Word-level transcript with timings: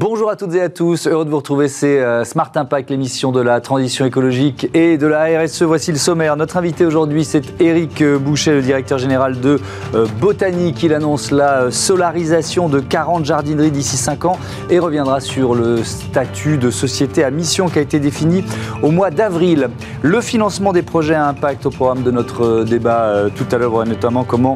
Bonjour 0.00 0.30
à 0.30 0.36
toutes 0.36 0.54
et 0.54 0.60
à 0.60 0.68
tous, 0.68 1.08
heureux 1.08 1.24
de 1.24 1.30
vous 1.30 1.38
retrouver, 1.38 1.66
c'est 1.66 1.98
euh, 1.98 2.22
Smart 2.22 2.52
Impact, 2.54 2.88
l'émission 2.88 3.32
de 3.32 3.40
la 3.40 3.60
transition 3.60 4.06
écologique 4.06 4.70
et 4.72 4.96
de 4.96 5.08
la 5.08 5.24
RSE. 5.42 5.64
Voici 5.64 5.90
le 5.90 5.98
sommaire. 5.98 6.36
Notre 6.36 6.56
invité 6.56 6.86
aujourd'hui, 6.86 7.24
c'est 7.24 7.60
Éric 7.60 8.00
euh, 8.00 8.16
Boucher, 8.16 8.52
le 8.52 8.62
directeur 8.62 8.98
général 8.98 9.40
de 9.40 9.58
euh, 9.96 10.06
Botanique. 10.20 10.84
Il 10.84 10.94
annonce 10.94 11.32
la 11.32 11.72
solarisation 11.72 12.68
de 12.68 12.78
40 12.78 13.24
jardineries 13.24 13.72
d'ici 13.72 13.96
5 13.96 14.24
ans 14.26 14.38
et 14.70 14.78
reviendra 14.78 15.18
sur 15.18 15.56
le 15.56 15.82
statut 15.82 16.58
de 16.58 16.70
société 16.70 17.24
à 17.24 17.32
mission 17.32 17.68
qui 17.68 17.80
a 17.80 17.82
été 17.82 17.98
défini 17.98 18.44
au 18.84 18.92
mois 18.92 19.10
d'avril. 19.10 19.68
Le 20.02 20.20
financement 20.20 20.72
des 20.72 20.82
projets 20.82 21.16
à 21.16 21.26
impact 21.26 21.66
au 21.66 21.70
programme 21.70 22.04
de 22.04 22.12
notre 22.12 22.62
débat 22.62 23.24
tout 23.34 23.46
à 23.50 23.58
l'heure, 23.58 23.84
notamment 23.84 24.22
comment 24.22 24.54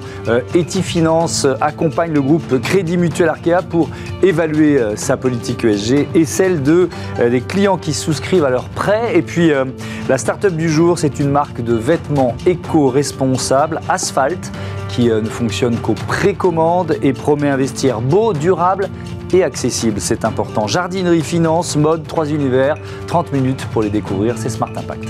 Etifinance 0.55 1.49
accompagne 1.61 2.13
le 2.13 2.23
groupe 2.23 2.61
Crédit 2.61 2.97
Mutuel 2.97 3.29
Arkea 3.29 3.63
pour 3.69 3.91
évaluer 4.23 4.79
sa 4.95 5.17
politique 5.17 5.32
Et 6.15 6.25
celle 6.25 6.63
de, 6.63 6.89
euh, 7.19 7.31
des 7.31 7.41
clients 7.41 7.77
qui 7.77 7.93
souscrivent 7.93 8.45
à 8.45 8.51
leurs 8.51 8.69
prêts. 8.69 9.17
Et 9.17 9.23
puis 9.23 9.53
euh, 9.53 9.65
la 10.09 10.19
start-up 10.19 10.55
du 10.55 10.69
jour, 10.69 10.99
c'est 10.99 11.21
une 11.21 11.31
marque 11.31 11.63
de 11.63 11.75
vêtements 11.75 12.37
éco-responsables, 12.47 13.81
Asphalt, 13.89 14.53
qui 14.89 15.11
euh, 15.11 15.21
ne 15.21 15.29
fonctionne 15.29 15.77
qu'aux 15.77 15.95
précommandes 15.95 16.97
et 17.03 17.13
promet 17.13 17.49
investir 17.49 18.01
beau, 18.01 18.33
durable 18.33 18.89
et 19.33 19.43
accessible. 19.43 20.01
C'est 20.01 20.25
important. 20.25 20.67
Jardinerie, 20.67 21.23
finance, 21.23 21.77
mode, 21.77 22.07
trois 22.07 22.31
univers. 22.31 22.77
30 23.07 23.33
minutes 23.33 23.67
pour 23.73 23.83
les 23.83 23.91
découvrir. 23.91 24.37
C'est 24.37 24.51
Smart 24.51 24.71
Impact. 24.77 25.09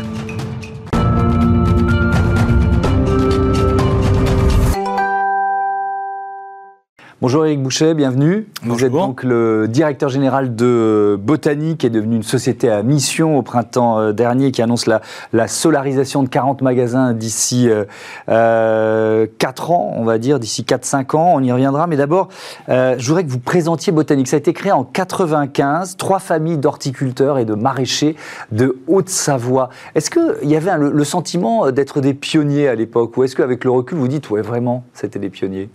Bonjour 7.22 7.46
Eric 7.46 7.62
Boucher, 7.62 7.94
bienvenue. 7.94 8.48
Vous 8.64 8.84
êtes 8.84 8.90
donc 8.90 9.22
le 9.22 9.68
directeur 9.68 10.08
général 10.08 10.56
de 10.56 11.16
Botanique, 11.22 11.78
qui 11.78 11.86
est 11.86 11.90
devenu 11.90 12.16
une 12.16 12.24
société 12.24 12.68
à 12.68 12.82
mission 12.82 13.38
au 13.38 13.42
printemps 13.42 14.00
euh, 14.00 14.12
dernier, 14.12 14.50
qui 14.50 14.60
annonce 14.60 14.86
la, 14.86 15.02
la 15.32 15.46
solarisation 15.46 16.24
de 16.24 16.28
40 16.28 16.62
magasins 16.62 17.12
d'ici 17.12 17.68
euh, 17.70 17.84
4 18.26 18.28
euh, 18.28 19.72
ans, 19.72 19.92
on 19.94 20.02
va 20.02 20.18
dire, 20.18 20.40
d'ici 20.40 20.64
4-5 20.64 21.16
ans. 21.16 21.32
On 21.36 21.40
y 21.40 21.52
reviendra. 21.52 21.86
Mais 21.86 21.96
d'abord, 21.96 22.26
euh, 22.68 22.96
je 22.98 23.06
voudrais 23.06 23.22
que 23.22 23.30
vous 23.30 23.38
présentiez 23.38 23.92
Botanique. 23.92 24.26
Ça 24.26 24.34
a 24.34 24.40
été 24.40 24.52
créé 24.52 24.72
en 24.72 24.82
95, 24.82 25.96
trois 25.98 26.18
familles 26.18 26.58
d'horticulteurs 26.58 27.38
et 27.38 27.44
de 27.44 27.54
maraîchers 27.54 28.16
de 28.50 28.78
Haute-Savoie. 28.88 29.68
Est-ce 29.94 30.10
qu'il 30.10 30.50
y 30.50 30.56
avait 30.56 30.76
le, 30.76 30.90
le 30.90 31.04
sentiment 31.04 31.70
d'être 31.70 32.00
des 32.00 32.14
pionniers 32.14 32.66
à 32.66 32.74
l'époque? 32.74 33.16
Ou 33.16 33.22
est-ce 33.22 33.36
qu'avec 33.36 33.62
le 33.62 33.70
recul, 33.70 33.96
vous 33.96 34.08
dites, 34.08 34.28
ouais, 34.30 34.42
vraiment, 34.42 34.82
c'était 34.92 35.20
des 35.20 35.30
pionniers? 35.30 35.70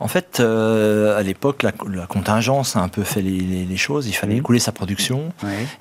En 0.00 0.06
fait, 0.06 0.38
euh, 0.38 1.18
à 1.18 1.22
l'époque, 1.22 1.64
la, 1.64 1.72
contingence 2.06 2.76
a 2.76 2.80
un 2.80 2.88
peu 2.88 3.02
fait 3.02 3.20
les, 3.20 3.76
choses. 3.76 4.06
Il 4.06 4.12
fallait 4.12 4.36
écouler 4.36 4.58
sa 4.60 4.72
production. 4.72 5.32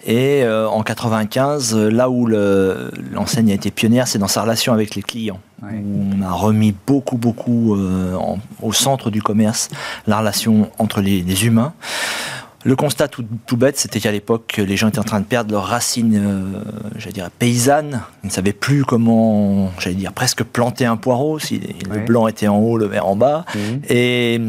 Et 0.06 0.44
euh, 0.44 0.68
en 0.68 0.82
95, 0.84 1.76
là 1.76 2.10
où 2.10 2.26
l'enseigne 2.26 3.52
a 3.52 3.54
été 3.54 3.70
pionnière, 3.70 4.08
c'est 4.08 4.20
dans 4.20 4.28
sa 4.28 4.42
relation 4.42 4.74
avec 4.74 4.96
les 4.96 5.04
clients. 5.04 5.40
on 5.62 6.22
a 6.22 6.32
remis 6.32 6.76
beaucoup, 6.86 7.18
beaucoup 7.18 7.76
euh, 7.76 8.16
au 8.62 8.74
centre 8.74 9.12
du 9.12 9.22
commerce 9.22 9.70
la 10.08 10.20
relation 10.20 10.72
entre 10.80 11.02
les, 11.02 11.22
les 11.22 11.46
humains. 11.46 11.74
Le 12.68 12.76
constat 12.76 13.08
tout, 13.08 13.26
bête, 13.56 13.78
c'était 13.78 14.02
qu'à 14.02 14.12
l'époque, 14.12 14.58
les 14.58 14.76
gens 14.76 14.90
étaient 14.90 15.00
en 15.00 15.04
train 15.04 15.22
de 15.22 15.26
perdre 15.26 15.54
leurs 15.54 15.68
racines, 15.68 16.14
euh, 16.18 16.62
j'allais 16.98 17.14
dire, 17.14 17.30
paysannes. 17.32 18.02
Ils 18.26 18.28
ne 18.28 18.32
savaient 18.32 18.52
plus 18.52 18.84
comment, 18.84 19.72
j'allais 19.80 19.96
dire, 19.96 20.12
presque 20.12 20.44
planter 20.44 20.84
un 20.86 20.98
poireau, 20.98 21.40
si 21.40 21.62
le 21.90 22.00
blanc 22.00 22.28
était 22.28 22.50
en 22.50 22.58
haut, 22.58 22.78
le 22.78 22.88
vert 22.88 23.08
en 23.08 23.16
bas. 23.16 23.46
Mhm. 23.56 23.82
Et, 23.90 24.42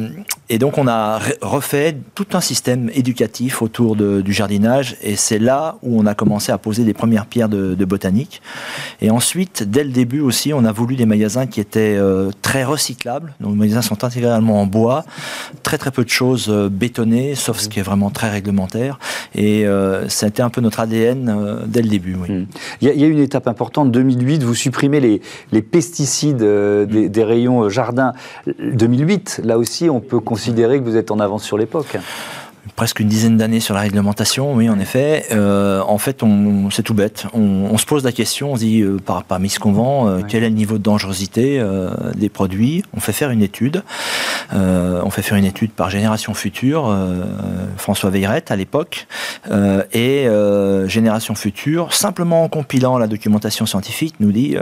et, 0.49 0.59
donc, 0.59 0.79
on 0.79 0.89
a 0.89 1.21
refait 1.43 1.97
tout 2.15 2.27
un 2.33 2.41
système 2.41 2.91
éducatif 2.95 3.63
autour 3.63 3.97
du 3.97 4.33
jardinage. 4.33 4.97
Et 5.03 5.17
c'est 5.17 5.39
là 5.39 5.77
où 5.83 6.01
on 6.01 6.07
a 6.07 6.15
commencé 6.15 6.53
à 6.53 6.59
poser 6.59 6.85
les 6.85 6.95
premières 6.95 7.27
pierres 7.27 7.49
de, 7.49 7.85
botanique. 7.85 8.43
Et 9.01 9.11
ensuite, 9.11 9.63
dès 9.63 9.83
le 9.83 9.91
début 9.91 10.21
aussi, 10.21 10.53
on 10.53 10.65
a 10.65 10.73
voulu 10.73 10.97
des 10.97 11.07
magasins 11.07 11.47
qui 11.47 11.61
étaient 11.61 11.97
euh, 11.97 12.31
très 12.43 12.65
recyclables. 12.65 13.35
Nos 13.41 13.51
magasins 13.51 13.83
sont 13.83 14.05
intégralement 14.05 14.61
en 14.61 14.67
bois, 14.67 15.05
très 15.63 15.79
très 15.79 15.91
peu 15.91 16.05
de 16.05 16.11
choses 16.11 16.49
euh, 16.49 16.69
bétonnées, 16.69 17.35
sauf 17.35 17.59
ce 17.59 17.69
qui 17.69 17.79
est 17.79 17.83
vraiment 17.83 18.11
très 18.11 18.31
réglementaire. 18.31 18.99
Et 19.35 19.67
euh, 19.67 20.09
ça 20.09 20.29
un 20.39 20.51
peu 20.51 20.61
notre 20.61 20.81
ADN 20.81 21.29
euh, 21.29 21.63
dès 21.67 21.83
le 21.83 21.89
début. 21.89 22.15
Hmm. 22.15 22.47
Il, 22.81 22.89
y 22.89 23.05
a, 23.05 23.07
une 23.07 23.19
étape 23.19 23.49
importante. 23.49 23.91
2008, 23.91 24.43
vous 24.43 24.55
supprimez 24.55 25.01
les, 25.01 25.21
les 25.53 25.63
pesticides 25.63 26.37
des, 26.37 27.09
des, 27.09 27.25
rayons 27.25 27.69
jardin. 27.69 28.13
2008, 28.47 29.41
là 29.45 29.59
aussi, 29.59 29.91
on 29.91 30.01
peut 30.01 30.21
que 30.47 30.85
vous 30.85 30.97
êtes 30.97 31.11
en 31.11 31.21
avance 31.21 31.45
sur 31.45 31.59
l'époque 31.59 31.99
presque 32.79 33.01
une 33.01 33.09
dizaine 33.09 33.37
d'années 33.37 33.61
sur 33.61 33.75
la 33.75 33.81
réglementation, 33.81 34.55
oui, 34.55 34.69
en 34.71 34.79
effet. 34.79 35.27
Euh, 35.33 35.81
en 35.81 35.99
fait, 35.99 36.23
on, 36.23 36.71
c'est 36.71 36.83
tout 36.83 36.95
bête. 36.95 37.27
On, 37.35 37.77
se 37.77 37.87
pose 37.87 38.05
la 38.05 38.13
question, 38.13 38.53
on 38.53 38.55
se 38.55 38.61
dit, 38.61 38.83
euh, 38.83 38.99
par, 38.99 39.25
parmi 39.25 39.49
ce 39.49 39.59
qu'on 39.59 39.73
vend, 39.73 40.09
euh, 40.09 40.21
quel 40.27 40.45
est 40.45 40.49
le 40.49 40.55
niveau 40.55 40.79
de 40.79 40.83
dangerosité 40.83 41.61
des 42.15 42.29
produits? 42.29 42.85
On 42.97 43.01
fait 43.01 43.13
faire 43.13 43.31
une 43.31 43.43
étude. 43.43 43.83
on 44.53 45.11
fait 45.11 45.23
faire 45.23 45.37
une 45.37 45.45
étude 45.45 45.73
par 45.73 45.91
Génération 45.91 46.35
Future, 46.35 46.97
François 47.77 48.11
Veillerette 48.11 48.51
à 48.51 48.57
l'époque, 48.57 49.07
et 49.93 50.29
Génération 50.87 51.35
Future, 51.35 51.93
simplement 51.93 52.45
en 52.45 52.49
compilant 52.49 52.99
la 52.99 53.07
documentation 53.07 53.67
scientifique, 53.67 54.15
nous 54.21 54.33
dit 54.33 54.57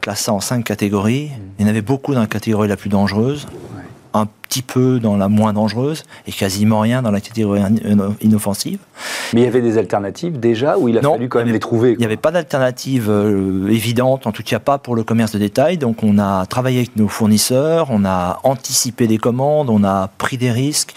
classe 0.00 0.20
ça 0.20 0.34
en 0.34 0.40
cinq 0.40 0.64
catégories. 0.64 1.30
Il 1.58 1.64
y 1.64 1.66
en 1.66 1.70
avait 1.70 1.80
beaucoup 1.80 2.12
dans 2.12 2.20
la 2.20 2.26
catégorie 2.26 2.68
la 2.68 2.76
plus 2.76 2.90
dangereuse 2.90 3.46
un 4.14 4.26
petit 4.48 4.62
peu 4.62 5.00
dans 5.00 5.16
la 5.16 5.28
moins 5.28 5.52
dangereuse 5.52 6.04
et 6.26 6.32
quasiment 6.32 6.80
rien 6.80 7.02
dans 7.02 7.10
la 7.10 7.20
catégorie 7.20 7.60
inoffensive. 8.20 8.78
Mais 9.32 9.40
il 9.40 9.44
y 9.44 9.48
avait 9.48 9.60
des 9.60 9.76
alternatives 9.76 10.38
déjà 10.38 10.78
ou 10.78 10.88
il 10.88 10.96
a 10.96 11.02
fallu 11.02 11.28
quand 11.28 11.40
même 11.40 11.52
les 11.52 11.58
trouver 11.58 11.92
Il 11.92 11.98
n'y 11.98 12.04
avait 12.04 12.16
pas 12.16 12.30
d'alternative 12.30 13.10
euh, 13.10 13.68
évidente, 13.68 14.26
en 14.26 14.32
tout 14.32 14.44
cas 14.44 14.60
pas 14.60 14.78
pour 14.78 14.94
le 14.94 15.02
commerce 15.02 15.32
de 15.32 15.38
détail. 15.38 15.76
Donc 15.76 16.04
on 16.04 16.18
a 16.18 16.46
travaillé 16.46 16.78
avec 16.78 16.96
nos 16.96 17.08
fournisseurs, 17.08 17.88
on 17.90 18.04
a 18.04 18.38
anticipé 18.44 19.08
des 19.08 19.18
commandes, 19.18 19.68
on 19.68 19.82
a 19.82 20.08
pris 20.16 20.38
des 20.38 20.52
risques 20.52 20.94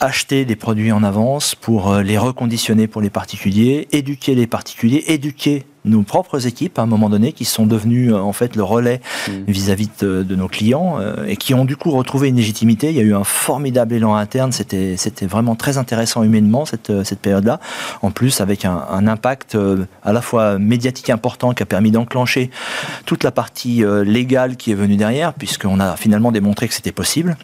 acheter 0.00 0.44
des 0.44 0.56
produits 0.56 0.92
en 0.92 1.02
avance 1.02 1.54
pour 1.54 1.90
euh, 1.90 2.02
les 2.02 2.18
reconditionner 2.18 2.86
pour 2.86 3.00
les 3.00 3.10
particuliers, 3.10 3.88
éduquer 3.92 4.34
les 4.34 4.46
particuliers, 4.46 5.04
éduquer 5.08 5.64
nos 5.86 6.02
propres 6.02 6.46
équipes 6.46 6.78
à 6.78 6.82
un 6.82 6.86
moment 6.86 7.08
donné 7.08 7.32
qui 7.32 7.44
sont 7.44 7.66
devenues 7.66 8.12
euh, 8.12 8.18
en 8.18 8.32
fait 8.32 8.56
le 8.56 8.62
relais 8.62 9.00
mm. 9.28 9.32
vis-à-vis 9.48 9.88
de, 10.00 10.34
nos 10.34 10.48
clients 10.48 10.98
euh, 11.00 11.24
et 11.26 11.36
qui 11.36 11.54
ont 11.54 11.64
du 11.64 11.76
coup 11.76 11.90
retrouvé 11.90 12.28
une 12.28 12.36
légitimité. 12.36 12.90
Il 12.90 12.96
y 12.96 13.00
a 13.00 13.02
eu 13.02 13.14
un 13.14 13.24
formidable 13.24 13.94
élan 13.94 14.14
interne. 14.14 14.52
C'était 14.52 14.96
c'était 14.96 15.26
vraiment 15.26 15.54
très 15.54 15.78
intéressant 15.78 16.22
humainement 16.22 16.64
cette 16.64 17.04
cette 17.04 17.20
période-là. 17.20 17.60
En 18.02 18.10
plus 18.10 18.40
avec 18.40 18.64
un, 18.64 18.84
un, 18.90 19.06
impact 19.06 19.56
à 20.04 20.12
la 20.12 20.20
fois 20.20 20.58
médiatique 20.58 21.10
important 21.10 21.54
qui 21.54 21.62
a 21.62 21.66
permis 21.66 21.90
d'enclencher 21.90 22.50
toute 23.04 23.24
la 23.24 23.30
partie 23.30 23.84
légale 24.04 24.56
qui 24.56 24.72
est 24.72 24.74
venue 24.74 24.96
derrière 24.96 25.32
puisqu'on 25.32 25.80
a 25.80 25.96
finalement 25.96 26.32
démontré 26.32 26.68
que 26.68 26.74
c'était 26.74 26.92
possible. 26.92 27.36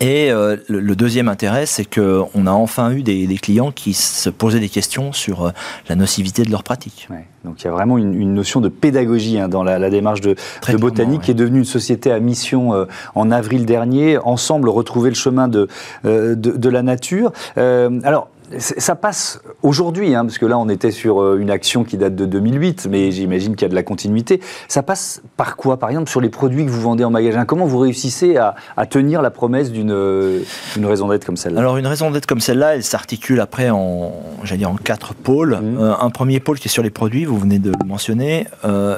Et 0.00 0.30
euh, 0.30 0.56
le, 0.68 0.96
deuxième 0.96 1.28
intérêt, 1.28 1.66
c'est 1.66 1.84
qu'on 1.84 2.46
a 2.46 2.50
enfin 2.50 2.90
eu 2.92 3.02
des, 3.02 3.26
clients 3.38 3.72
qui 3.72 3.94
se 3.94 4.30
posaient 4.30 4.60
des 4.60 4.68
questions 4.68 5.12
sur 5.12 5.46
euh, 5.46 5.50
la 5.88 5.96
nocivité 5.96 6.42
de 6.42 6.50
leur 6.50 6.62
pratique. 6.62 7.08
Donc 7.44 7.60
il 7.60 7.64
y 7.64 7.68
a 7.68 7.72
vraiment 7.72 7.98
une, 7.98 8.34
notion 8.34 8.60
de 8.60 8.68
pédagogie 8.68 9.38
hein, 9.38 9.48
dans 9.48 9.62
la, 9.62 9.90
démarche 9.90 10.20
de, 10.20 10.34
Botanique, 10.78 11.22
qui 11.22 11.30
est 11.30 11.34
devenue 11.34 11.58
une 11.58 11.64
société 11.64 12.10
à 12.10 12.18
mission 12.18 12.74
euh, 12.74 12.86
en 13.14 13.30
avril 13.30 13.66
dernier. 13.66 14.18
Ensemble, 14.18 14.68
retrouver 14.68 15.10
le 15.10 15.16
chemin 15.16 15.48
de, 15.48 15.68
de, 16.04 16.34
de 16.34 16.68
la 16.68 16.82
nature. 16.82 17.32
alors, 17.56 18.28
ça 18.58 18.94
passe 18.94 19.40
aujourd'hui, 19.62 20.14
hein, 20.14 20.24
parce 20.24 20.38
que 20.38 20.46
là 20.46 20.58
on 20.58 20.68
était 20.68 20.90
sur 20.90 21.22
euh, 21.22 21.38
une 21.38 21.50
action 21.50 21.84
qui 21.84 21.96
date 21.96 22.14
de 22.14 22.26
2008, 22.26 22.88
mais 22.90 23.10
j'imagine 23.10 23.56
qu'il 23.56 23.62
y 23.62 23.64
a 23.66 23.68
de 23.68 23.74
la 23.74 23.82
continuité. 23.82 24.40
Ça 24.68 24.82
passe 24.82 25.22
par 25.36 25.56
quoi 25.56 25.78
Par 25.78 25.88
exemple 25.88 26.10
sur 26.10 26.20
les 26.20 26.28
produits 26.28 26.64
que 26.64 26.70
vous 26.70 26.80
vendez 26.80 27.04
en 27.04 27.10
magasin, 27.10 27.44
comment 27.44 27.66
vous 27.66 27.78
réussissez 27.78 28.36
à, 28.36 28.54
tenir 28.86 29.22
la 29.22 29.30
promesse 29.30 29.72
d'une 29.72 29.92
euh, 29.92 30.42
raison 30.82 31.08
d'être 31.08 31.24
comme 31.24 31.36
celle-là? 31.36 31.60
Alors 31.60 31.76
une 31.78 31.86
raison 31.86 32.10
d'être 32.10 32.26
comme 32.26 32.40
celle-là, 32.40 32.76
elle 32.76 32.84
s'articule 32.84 33.40
après 33.40 33.70
en, 33.70 34.12
dire 34.56 34.70
en 34.70 34.76
quatre 34.76 35.14
pôles. 35.14 35.58
Mmh. 35.60 35.78
Euh, 35.80 35.94
un 35.98 36.10
premier 36.10 36.40
pôle 36.40 36.58
qui 36.58 36.68
est 36.68 36.70
sur 36.70 36.82
les 36.82 36.90
produits, 36.90 37.24
vous 37.24 37.38
venez 37.38 37.58
de 37.58 37.70
le 37.70 37.86
mentionner. 37.86 38.46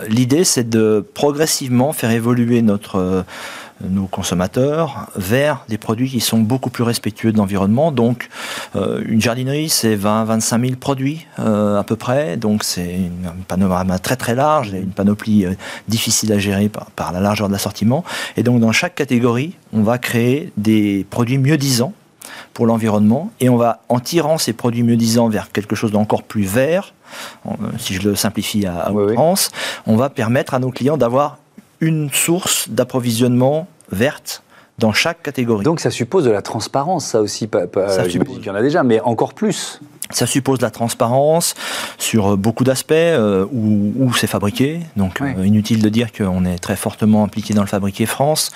L'idée 0.08 0.44
c'est 0.44 0.68
de 0.68 1.04
progressivement 1.14 1.92
faire 1.92 2.10
évoluer 2.10 2.62
notre 2.62 3.24
nos 3.80 4.06
consommateurs 4.06 5.08
vers 5.16 5.64
des 5.68 5.78
produits 5.78 6.08
qui 6.08 6.20
sont 6.20 6.38
beaucoup 6.38 6.70
plus 6.70 6.84
respectueux 6.84 7.32
de 7.32 7.38
l'environnement. 7.38 7.92
Donc, 7.92 8.28
euh, 8.74 9.02
une 9.06 9.20
jardinerie, 9.20 9.68
c'est 9.68 9.96
20-25 9.96 10.60
000 10.60 10.76
produits 10.76 11.26
euh, 11.38 11.78
à 11.78 11.84
peu 11.84 11.96
près. 11.96 12.36
Donc, 12.36 12.64
c'est 12.64 13.10
un 13.24 13.42
panorama 13.46 13.98
très 13.98 14.16
très 14.16 14.34
large, 14.34 14.72
une 14.72 14.92
panoplie 14.92 15.46
euh, 15.46 15.54
difficile 15.88 16.32
à 16.32 16.38
gérer 16.38 16.68
par, 16.68 16.90
par 16.92 17.12
la 17.12 17.20
largeur 17.20 17.48
de 17.48 17.52
l'assortiment. 17.52 18.04
Et 18.36 18.42
donc, 18.42 18.60
dans 18.60 18.72
chaque 18.72 18.94
catégorie, 18.94 19.54
on 19.72 19.82
va 19.82 19.98
créer 19.98 20.52
des 20.56 21.06
produits 21.10 21.38
mieux 21.38 21.58
disants 21.58 21.92
pour 22.54 22.66
l'environnement 22.66 23.30
et 23.40 23.48
on 23.48 23.56
va, 23.56 23.80
en 23.88 24.00
tirant 24.00 24.38
ces 24.38 24.52
produits 24.52 24.82
mieux 24.82 24.96
disants 24.96 25.28
vers 25.28 25.52
quelque 25.52 25.76
chose 25.76 25.92
d'encore 25.92 26.22
plus 26.22 26.44
vert, 26.44 26.94
si 27.78 27.94
je 27.94 28.08
le 28.08 28.16
simplifie 28.16 28.66
à, 28.66 28.90
France, 29.12 29.50
on 29.86 29.96
va 29.96 30.10
permettre 30.10 30.54
à 30.54 30.58
nos 30.58 30.70
clients 30.70 30.96
d'avoir 30.96 31.38
une 31.80 32.10
source 32.10 32.68
d'approvisionnement 32.68 33.68
verte 33.90 34.42
dans 34.78 34.92
chaque 34.92 35.22
catégorie. 35.22 35.64
Donc 35.64 35.80
ça 35.80 35.90
suppose 35.90 36.24
de 36.24 36.30
la 36.30 36.42
transparence, 36.42 37.06
ça 37.06 37.20
aussi. 37.20 37.48
J'imagine 38.08 38.24
qu'il 38.24 38.46
y 38.46 38.50
en 38.50 38.54
a 38.54 38.62
déjà, 38.62 38.82
mais 38.82 39.00
encore 39.00 39.34
plus. 39.34 39.80
Ça 40.10 40.26
suppose 40.26 40.58
de 40.58 40.64
la 40.64 40.70
transparence 40.70 41.54
sur 41.98 42.36
beaucoup 42.36 42.64
d'aspects, 42.64 42.92
euh, 42.92 43.44
où, 43.52 44.12
c'est 44.14 44.26
fabriqué. 44.26 44.80
Donc, 44.96 45.20
euh, 45.20 45.44
inutile 45.44 45.82
de 45.82 45.88
dire 45.88 46.12
qu'on 46.12 46.44
est 46.44 46.58
très 46.58 46.76
fortement 46.76 47.24
impliqué 47.24 47.54
dans 47.54 47.62
le 47.62 47.68
fabriqué 47.68 48.06
France. 48.06 48.52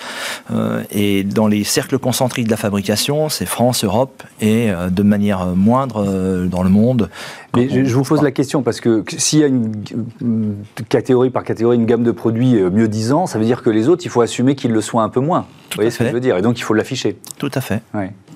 Euh, 0.51 0.83
et 0.91 1.23
dans 1.23 1.47
les 1.47 1.63
cercles 1.63 1.99
concentriques 1.99 2.45
de 2.45 2.51
la 2.51 2.57
fabrication, 2.57 3.29
c'est 3.29 3.45
France, 3.45 3.83
Europe 3.83 4.23
et 4.39 4.69
de 4.89 5.03
manière 5.03 5.45
moindre 5.47 6.05
dans 6.45 6.63
le 6.63 6.69
monde. 6.69 7.09
Mais 7.55 7.67
je, 7.69 7.93
vous 7.95 8.03
pose 8.03 8.21
la 8.21 8.31
question 8.31 8.63
parce 8.63 8.79
que 8.79 9.03
s'il 9.17 9.39
y 9.39 9.43
a 9.43 9.47
une, 9.47 10.55
catégorie 10.89 11.29
par 11.29 11.43
catégorie, 11.43 11.77
une 11.77 11.85
gamme 11.85 12.03
de 12.03 12.11
produits 12.11 12.55
mieux 12.55 12.87
disant, 12.87 13.27
ça 13.27 13.39
veut 13.39 13.45
dire 13.45 13.61
que 13.61 13.69
les 13.69 13.89
autres, 13.89 14.03
il 14.05 14.09
faut 14.09 14.21
assumer 14.21 14.55
qu'ils 14.55 14.71
le 14.71 14.81
soient 14.81 15.03
un 15.03 15.09
peu 15.09 15.19
moins. 15.19 15.45
Vous 15.71 15.77
voyez 15.77 15.91
ce 15.91 15.99
que 15.99 16.05
je 16.05 16.11
veux 16.11 16.19
dire 16.19 16.37
Et 16.37 16.41
donc, 16.41 16.59
il 16.59 16.63
faut 16.63 16.73
l'afficher. 16.73 17.17
Tout 17.37 17.51
à 17.53 17.61
fait. 17.61 17.81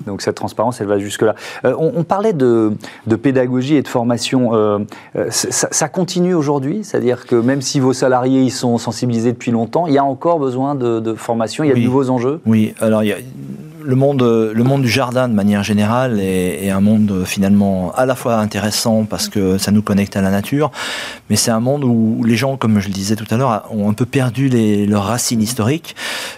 Donc, 0.06 0.22
cette 0.22 0.36
transparence, 0.36 0.82
elle 0.82 0.88
va 0.88 1.00
jusque-là. 1.00 1.36
On, 1.64 1.92
on, 1.96 2.04
parlait 2.04 2.34
de, 2.34 2.74
de, 3.08 3.16
pédagogie 3.16 3.76
et 3.76 3.82
de 3.82 3.88
formation. 3.88 4.54
Euh, 4.54 4.80
ça, 5.30 5.68
ça, 5.72 5.90
continue 5.90 6.34
aujourd'hui? 6.34 6.84
C'est-à-dire 6.84 7.26
que 7.26 7.36
même 7.36 7.62
si 7.62 7.80
vos 7.80 7.94
salariés 7.94 8.42
ils 8.42 8.52
sont 8.52 8.78
sensibilisés 8.78 9.32
depuis 9.32 9.52
longtemps, 9.52 9.88
il 9.88 9.94
y 9.94 9.98
a 9.98 10.04
encore 10.04 10.40
besoin 10.40 10.76
de, 10.76 11.00
de 11.00 11.14
formation 11.14 11.64
Il 11.64 11.68
y 11.68 11.72
a 11.72 11.76
de 11.76 11.80
nouveaux 11.80 12.10
enjeux? 12.10 12.42
Oui. 12.46 12.74
Alors, 12.80 13.04
il 13.04 13.08
y 13.08 13.14
a 13.14 13.18
le 13.86 13.96
monde, 13.96 14.22
le 14.22 14.64
monde 14.64 14.82
du 14.82 14.90
jardin 14.90 15.28
de 15.28 15.34
manière 15.34 15.64
générale 15.64 16.20
est, 16.20 16.70
un 16.70 16.82
monde 16.82 17.24
finalement 17.26 17.94
à 17.96 18.06
la 18.06 18.16
fois 18.16 18.38
intéressant 18.38 19.06
parce 19.06 19.30
que 19.30 19.58
ça 19.58 19.72
nous 19.72 19.82
connecte 19.82 20.18
à 20.18 20.22
la 20.22 20.32
nature, 20.32 20.72
mais 21.30 21.36
c'est 21.36 21.52
un 21.52 21.60
monde 21.60 21.84
où 21.84 22.24
les 22.26 22.36
gens, 22.36 22.58
comme 22.58 22.80
je 22.80 22.88
le 22.88 22.94
disais 22.94 23.16
tout 23.16 23.28
à 23.30 23.38
l'heure, 23.38 23.66
ont 23.72 23.90
un 23.90 23.94
peu 23.94 24.06
perdu 24.06 24.50
les, 24.50 24.86
leurs 24.86 25.06
racines 25.06 25.42
historiques. 25.42 25.96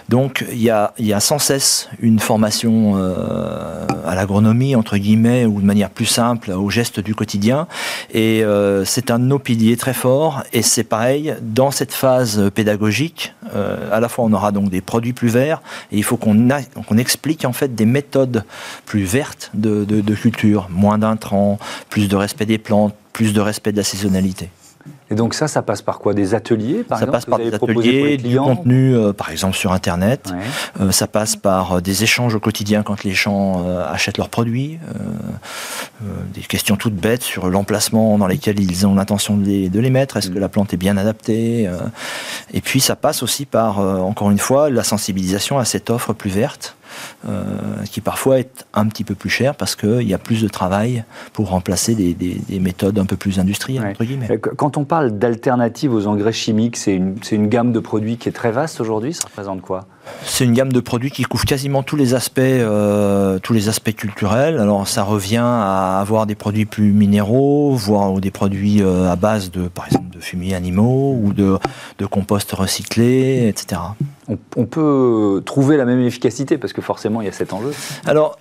Donc 0.08 0.44
il 0.52 0.62
y 0.62 0.70
a, 0.70 0.92
il 0.98 1.06
y 1.06 1.12
a 1.12 1.20
sans 1.20 1.38
cesse 1.38 1.88
une 2.00 2.18
formation 2.18 2.94
euh, 2.96 3.86
à 4.06 4.14
l'agronomie, 4.14 4.76
entre 4.76 4.96
guillemets, 4.96 5.46
ou 5.46 5.60
de 5.60 5.66
manière 5.66 5.90
plus 5.90 6.06
simple, 6.06 6.52
aux 6.52 6.70
gestes 6.70 7.00
du 7.00 7.14
quotidien. 7.14 7.66
Et 8.12 8.44
euh, 8.44 8.84
c'est 8.84 9.10
un 9.10 9.18
de 9.18 9.24
nos 9.24 9.38
piliers 9.38 9.76
très 9.76 9.94
fort. 9.94 10.42
Et 10.52 10.62
c'est 10.62 10.84
pareil, 10.84 11.34
dans 11.40 11.70
cette 11.70 11.92
phase 11.92 12.50
pédagogique, 12.54 13.34
euh, 13.54 13.90
à 13.92 14.00
la 14.00 14.08
fois 14.08 14.24
on 14.24 14.32
aura 14.32 14.52
donc 14.52 14.70
des 14.70 14.80
produits 14.80 15.12
plus 15.12 15.28
verts, 15.28 15.62
et 15.92 15.96
il 15.96 16.04
faut 16.04 16.16
qu'on 16.16 16.98
explique 16.98 17.44
en 17.44 17.52
fait 17.52 17.74
des 17.74 17.86
méthodes 17.86 18.44
plus 18.86 19.04
vertes 19.04 19.50
de, 19.54 20.14
culture, 20.14 20.68
moins 20.70 20.98
d'intrants, 20.98 21.58
plus 21.90 22.08
de 22.08 22.16
respect 22.16 22.46
des 22.46 22.58
plantes, 22.58 22.94
plus 23.12 23.32
de 23.32 23.40
respect 23.40 23.72
de 23.72 23.78
la 23.78 23.84
saisonnalité. 23.84 24.50
Et 25.10 25.14
donc 25.14 25.34
ça, 25.34 25.48
ça 25.48 25.62
passe 25.62 25.80
par 25.80 25.98
quoi? 25.98 26.12
Des 26.12 26.34
ateliers, 26.34 26.84
par 26.84 26.98
ça 26.98 27.06
passe 27.06 27.24
par 27.24 27.38
des 27.38 27.54
ateliers, 27.54 28.16
du 28.18 28.36
contenu, 28.36 28.94
euh, 28.94 29.12
par 29.12 29.30
exemple 29.30 29.56
sur 29.56 29.72
Internet. 29.72 30.32
Euh, 30.80 30.90
ça 30.90 31.06
passe 31.06 31.34
par 31.34 31.72
euh, 31.72 31.80
des 31.80 32.02
échanges 32.02 32.34
au 32.34 32.40
quotidien 32.40 32.82
quand 32.82 33.04
les 33.04 33.12
gens 33.12 33.64
achètent 33.88 34.18
leurs 34.18 34.28
produits. 34.28 34.78
des 36.34 36.42
questions 36.42 36.76
toutes 36.76 36.94
bêtes 36.94 37.22
sur 37.22 37.48
l'emplacement 37.48 38.18
dans 38.18 38.26
lesquels 38.26 38.60
ils 38.60 38.86
ont 38.86 38.94
l'intention 38.94 39.36
de 39.36 39.44
les, 39.44 39.68
de 39.68 39.80
les 39.80 39.90
mettre. 39.90 40.16
Est-ce 40.16 40.30
que 40.30 40.38
la 40.38 40.48
plante 40.48 40.74
est 40.74 40.76
bien 40.76 40.96
adaptée? 40.96 41.68
Et 42.52 42.60
puis 42.60 42.80
ça 42.80 42.96
passe 42.96 43.22
aussi 43.22 43.46
par, 43.46 43.78
encore 43.78 44.30
une 44.30 44.38
fois, 44.38 44.70
la 44.70 44.84
sensibilisation 44.84 45.58
à 45.58 45.64
cette 45.64 45.90
offre 45.90 46.12
plus 46.12 46.30
verte 46.30 46.77
qui 47.90 48.00
parfois 48.00 48.38
est 48.38 48.66
un 48.74 48.86
petit 48.86 49.04
peu 49.04 49.14
plus 49.14 49.30
cher 49.30 49.54
parce 49.54 49.76
qu'il 49.76 50.02
y 50.02 50.14
a 50.14 50.18
plus 50.18 50.42
de 50.42 50.48
travail 50.48 51.04
pour 51.32 51.48
remplacer 51.48 51.94
des, 51.94 52.60
méthodes 52.60 52.98
un 52.98 53.06
peu 53.06 53.16
plus 53.16 53.38
industrielles, 53.38 53.86
entre 53.86 54.04
guillemets. 54.04 54.30
Euh, 54.30 54.38
quand 54.38 54.76
on 54.76 54.84
parle 54.84 55.18
d'alternatives 55.18 55.92
aux 55.92 56.06
engrais 56.06 56.32
chimiques, 56.32 56.76
c'est 56.76 56.94
une, 56.94 57.16
une 57.30 57.48
gamme 57.48 57.72
de 57.72 57.80
produits 57.80 58.16
qui 58.16 58.28
est 58.28 58.32
très 58.32 58.52
vaste 58.52 58.80
aujourd'hui. 58.80 59.14
Ça 59.14 59.24
représente 59.26 59.62
quoi? 59.62 59.86
C'est 60.24 60.44
une 60.44 60.52
gamme 60.52 60.72
de 60.72 60.80
produits 60.80 61.10
qui 61.10 61.22
couvre 61.22 61.44
quasiment 61.44 61.82
tous 61.82 61.96
les 61.96 62.14
aspects, 62.14 62.38
euh, 62.40 63.38
tous 63.38 63.52
les 63.52 63.68
aspects 63.68 63.94
culturels. 63.94 64.58
Alors 64.58 64.86
ça 64.88 65.02
revient 65.02 65.36
à 65.42 66.00
avoir 66.00 66.26
des 66.26 66.34
produits 66.34 66.66
plus 66.66 66.92
minéraux, 66.92 67.74
voire 67.74 68.12
des 68.20 68.30
produits 68.30 68.82
à 68.82 69.16
base 69.16 69.50
de, 69.50 69.68
par 69.68 69.86
exemple, 69.86 70.10
de 70.14 70.20
fumiers 70.20 70.54
animaux 70.54 71.18
ou 71.22 71.32
de, 71.32 71.58
de 71.98 72.06
compost 72.06 72.52
recyclé, 72.52 73.48
etc 73.48 73.78
on, 74.56 74.66
peut 74.66 75.42
trouver 75.44 75.76
la 75.76 75.84
même 75.84 76.00
efficacité 76.00 76.58
parce 76.58 76.72
que 76.72 76.82
forcément 76.82 77.20
il 77.20 77.26
y 77.26 77.28
a 77.28 77.32
cet 77.32 77.52
enjeu 77.52 77.72
Alors, 78.06 78.38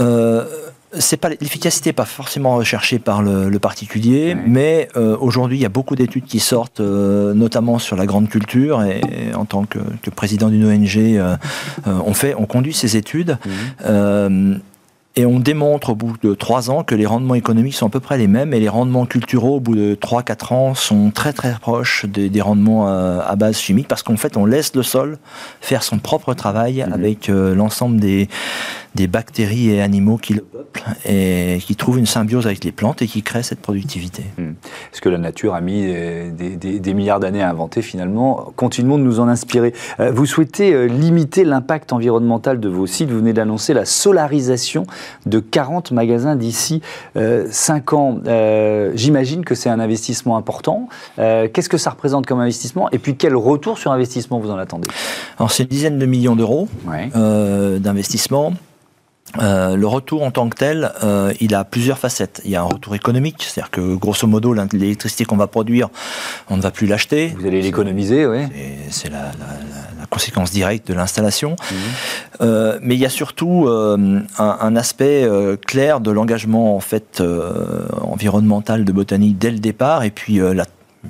euh, 0.00 0.44
c'est 0.98 1.16
pas 1.16 1.28
l'efficacité 1.28 1.92
pas 1.92 2.04
forcément 2.04 2.56
recherchée 2.56 2.98
par 2.98 3.22
le, 3.22 3.58
particulier, 3.58 4.36
mais 4.46 4.88
euh, 4.96 5.16
aujourd'hui 5.18 5.58
il 5.58 5.60
y 5.60 5.66
a 5.66 5.70
beaucoup 5.70 5.96
d'études 5.96 6.24
qui 6.24 6.40
sortent, 6.40 6.80
euh, 6.80 7.32
notamment 7.34 7.78
sur 7.78 7.96
la 7.96 8.04
grande 8.04 8.28
culture. 8.28 8.82
Et, 8.82 9.00
en 9.34 9.44
tant 9.44 9.64
que, 9.64 9.78
président 10.10 10.48
d'une 10.48 10.64
ONG, 10.64 10.96
euh, 10.96 11.36
on 11.86 12.14
fait, 12.14 12.34
on 12.36 12.46
conduit 12.46 12.74
ces 12.74 12.96
études. 12.96 13.38
Mmh. 13.86 14.56
Et 15.16 15.24
on 15.26 15.38
démontre 15.38 15.90
au 15.90 15.94
bout 15.94 16.16
de 16.20 16.34
trois 16.34 16.70
ans 16.70 16.82
que 16.82 16.96
les 16.96 17.06
rendements 17.06 17.36
économiques 17.36 17.74
sont 17.74 17.86
à 17.86 17.88
peu 17.88 18.00
près 18.00 18.18
les 18.18 18.26
mêmes 18.26 18.52
et 18.52 18.58
les 18.58 18.68
rendements 18.68 19.06
culturaux 19.06 19.58
au 19.58 19.60
bout 19.60 19.76
de 19.76 19.94
3-4 19.94 20.52
ans 20.52 20.74
sont 20.74 21.12
très 21.12 21.32
très 21.32 21.52
proches 21.52 22.04
des, 22.04 22.40
rendements 22.40 22.88
à, 22.88 23.36
base 23.36 23.56
chimique 23.58 23.86
parce 23.86 24.02
qu'en 24.02 24.16
fait 24.16 24.36
on 24.36 24.44
laisse 24.44 24.74
le 24.74 24.82
sol 24.82 25.18
faire 25.60 25.84
son 25.84 26.00
propre 26.00 26.34
travail 26.34 26.84
mmh. 26.84 26.92
avec 26.92 27.28
l'ensemble 27.28 28.00
des, 28.00 28.28
des 28.94 29.06
bactéries 29.06 29.70
et 29.70 29.82
animaux 29.82 30.16
qui 30.16 30.34
le 30.34 30.42
peuplent 30.42 30.84
et 31.04 31.58
qui 31.64 31.76
trouvent 31.76 31.98
une 31.98 32.06
symbiose 32.06 32.46
avec 32.46 32.64
les 32.64 32.72
plantes 32.72 33.02
et 33.02 33.06
qui 33.06 33.22
créent 33.22 33.42
cette 33.42 33.60
productivité. 33.60 34.24
Hmm. 34.38 34.52
Ce 34.92 35.00
que 35.00 35.08
la 35.08 35.18
nature 35.18 35.54
a 35.54 35.60
mis 35.60 35.82
des, 35.82 36.94
milliards 36.94 37.20
d'années 37.20 37.42
à 37.42 37.50
inventer 37.50 37.82
finalement, 37.82 38.52
continuons 38.56 38.98
de 38.98 39.02
nous 39.02 39.20
en 39.20 39.28
inspirer. 39.28 39.72
Euh, 40.00 40.10
vous 40.12 40.26
souhaitez 40.26 40.72
euh, 40.72 40.86
limiter 40.86 41.44
l'impact 41.44 41.92
environnemental 41.92 42.60
de 42.60 42.68
vos 42.68 42.86
sites. 42.86 43.10
Vous 43.10 43.18
venez 43.18 43.32
d'annoncer 43.32 43.74
la 43.74 43.84
solarisation 43.84 44.84
de 45.26 45.40
40 45.40 45.92
magasins 45.92 46.36
d'ici 46.36 46.82
5 47.14 47.16
euh, 47.16 47.96
ans. 47.96 48.20
J'imagine 48.94 49.44
que 49.44 49.54
c'est 49.54 49.70
un 49.70 49.80
investissement 49.80 50.36
important. 50.36 50.88
Qu'est-ce 51.16 51.68
que 51.68 51.78
ça 51.78 51.90
représente 51.90 52.26
comme 52.26 52.40
investissement 52.40 52.90
Et 52.90 52.98
puis 52.98 53.16
quel 53.16 53.34
retour 53.34 53.78
sur 53.78 53.92
investissement 53.92 54.38
vous 54.38 54.50
en 54.50 54.56
attendez? 54.56 54.88
Alors 55.38 55.50
c'est 55.50 55.64
une 55.64 55.68
dizaine 55.68 55.98
de 55.98 56.06
millions 56.06 56.36
d'euros 56.36 56.68
d'investissement. 56.86 58.52
Euh, 59.40 59.76
le 59.76 59.86
retour 59.86 60.22
en 60.22 60.30
tant 60.30 60.48
que 60.48 60.56
tel, 60.56 60.92
euh, 61.02 61.32
il 61.40 61.54
a 61.54 61.64
plusieurs 61.64 61.98
facettes. 61.98 62.40
Il 62.44 62.50
y 62.50 62.56
a 62.56 62.60
un 62.60 62.64
retour 62.66 62.94
économique, 62.94 63.42
c'est-à-dire 63.42 63.70
que 63.70 63.94
grosso 63.94 64.26
modo, 64.26 64.54
l'électricité 64.72 65.24
qu'on 65.24 65.36
va 65.36 65.46
produire, 65.46 65.88
on 66.48 66.56
ne 66.56 66.62
va 66.62 66.70
plus 66.70 66.86
l'acheter. 66.86 67.34
Vous 67.38 67.46
allez 67.46 67.62
l'économiser, 67.62 68.26
oui. 68.26 68.46
C'est 68.90 69.10
la, 69.10 69.32
conséquence 70.10 70.52
directe 70.52 70.86
de 70.86 70.94
l'installation. 70.94 71.56
Mhm. 71.70 71.76
Euh, 72.42 72.78
mais 72.82 72.94
il 72.94 73.00
y 73.00 73.06
a 73.06 73.10
surtout 73.10 73.66
un, 73.68 74.76
aspect 74.76 75.28
clair 75.66 76.00
de 76.00 76.10
l'engagement 76.10 76.76
en 76.76 76.80
fait 76.80 77.22
environnemental 78.00 78.84
de 78.84 78.92
botanique 78.92 79.38
dès 79.38 79.50
le 79.50 79.58
départ, 79.58 80.04
et 80.04 80.10
puis 80.10 80.38
la 80.38 80.66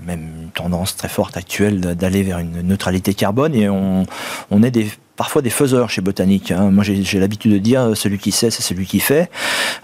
même 0.07 0.51
tendance 0.55 0.97
très 0.97 1.09
forte 1.09 1.37
actuelle 1.37 1.81
d'aller 1.81 2.23
vers 2.23 2.39
une 2.39 2.63
neutralité 2.63 3.15
carbone 3.15 3.55
et 3.55 3.69
on, 3.69 4.05
est 4.63 4.99
parfois 5.17 5.43
des 5.43 5.51
faiseurs 5.51 5.91
chez 5.91 6.01
Botanique. 6.01 6.51
Hein. 6.51 6.71
Moi, 6.71 6.85
j'ai 6.85 7.21
l'habitude 7.21 7.53
de 7.53 7.59
dire 7.59 7.83
euh, 7.83 7.95
celui 7.95 8.19
qui 8.19 8.33
sait, 8.33 8.51
c'est 8.51 8.63
celui 8.63 8.87
qui 8.87 9.01
fait. 9.01 9.31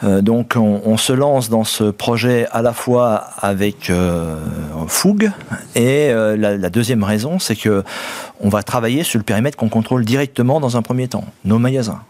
Euh, 0.02 0.22
donc, 0.22 0.54
on, 0.56 0.96
se 0.96 1.12
lance 1.12 1.48
dans 1.48 1.64
ce 1.64 1.84
projet 1.84 2.46
à 2.50 2.62
la 2.62 2.72
fois 2.72 3.14
avec 3.38 3.90
euh, 3.90 4.36
fougue 4.88 5.30
et 5.74 6.12
la, 6.12 6.70
deuxième 6.70 7.04
raison, 7.04 7.38
c'est 7.38 7.56
que 7.56 7.84
on 8.40 8.48
va 8.48 8.62
travailler 8.62 9.02
sur 9.02 9.18
le 9.18 9.24
périmètre 9.24 9.56
qu'on 9.56 9.68
contrôle 9.68 10.04
directement 10.04 10.60
dans 10.60 10.76
un 10.76 10.82
premier 10.82 11.08
temps, 11.08 11.24
nos 11.44 11.58
magasins. 11.58 12.00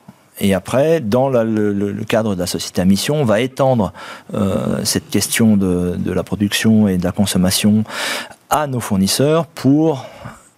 Et 0.41 0.55
après, 0.55 1.01
dans 1.01 1.29
le, 1.29 1.93
cadre 2.09 2.35
de 2.35 2.41
la 2.41 2.47
société 2.47 2.81
à 2.81 2.85
mission, 2.85 3.17
on 3.17 3.25
va 3.25 3.41
étendre 3.41 3.93
cette 4.85 5.11
question 5.11 5.57
de, 5.57 5.97
la 6.07 6.23
production 6.23 6.89
et 6.89 6.97
de 6.97 7.05
la 7.05 7.13
consommation 7.13 7.85
à 8.49 8.67
nos 8.67 8.81
fournisseurs 8.81 9.47
pour 9.47 10.07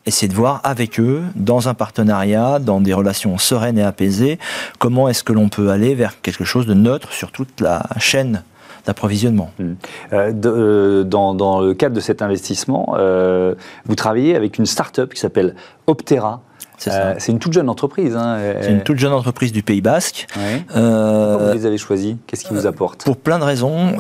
essayer 0.07 0.29
de 0.29 0.35
voir 0.35 0.61
avec 0.65 0.99
eux, 0.99 1.23
dans 1.37 1.69
un 1.69 1.75
partenariat, 1.75 2.59
dans 2.59 2.81
des 2.81 2.93
relations 2.93 3.39
sereines 3.39 3.79
et 3.79 3.83
apaisées, 3.83 4.39
comment 4.79 5.09
est-ce 5.09 5.23
que 5.23 5.33
l'on 5.33 5.49
peut 5.49 5.71
aller 5.71 5.95
vers 5.95 6.21
quelque 6.21 6.45
chose 6.45 6.67
de 6.67 6.75
neutre 6.75 7.13
sur 7.13 7.31
toute 7.31 7.61
la 7.61 7.83
chaîne 7.99 8.43
d'approvisionnement. 8.87 9.51
Mmh. 9.59 9.73
Euh, 10.13 10.33
euh, 10.45 11.05
dans, 11.05 11.61
le 11.61 11.75
cadre 11.75 11.95
de 11.95 12.01
cet 12.01 12.21
investissement, 12.21 12.95
euh, 12.97 13.55
vous 13.87 13.95
travaillez 13.95 14.35
avec 14.35 14.59
une 14.59 14.67
start-up 14.67 15.15
qui 15.15 15.21
s'appelle 15.21 15.55
Optera. 15.87 16.43
C'est 16.91 17.33
une 17.33 17.39
toute 17.39 17.53
jeune 17.53 17.69
entreprise. 17.69 18.17
Hein, 18.17 18.39
C'est 18.61 18.71
une 18.71 18.83
toute 18.83 18.99
jeune 18.99 19.13
entreprise 19.13 19.53
du 19.53 19.63
Pays 19.63 19.81
Basque. 19.81 20.27
Pourquoi 20.33 21.37
vous 21.37 21.55
les 21.55 21.67
avez 21.67 21.79
choisis 21.79 22.17
Qu'est-ce 22.27 22.45
qui 22.45 22.55
vous 22.55 22.67
apporte? 22.67 23.05
Pour 23.05 23.17
plein 23.17 23.39
de 23.39 23.45
raisons 23.45 23.97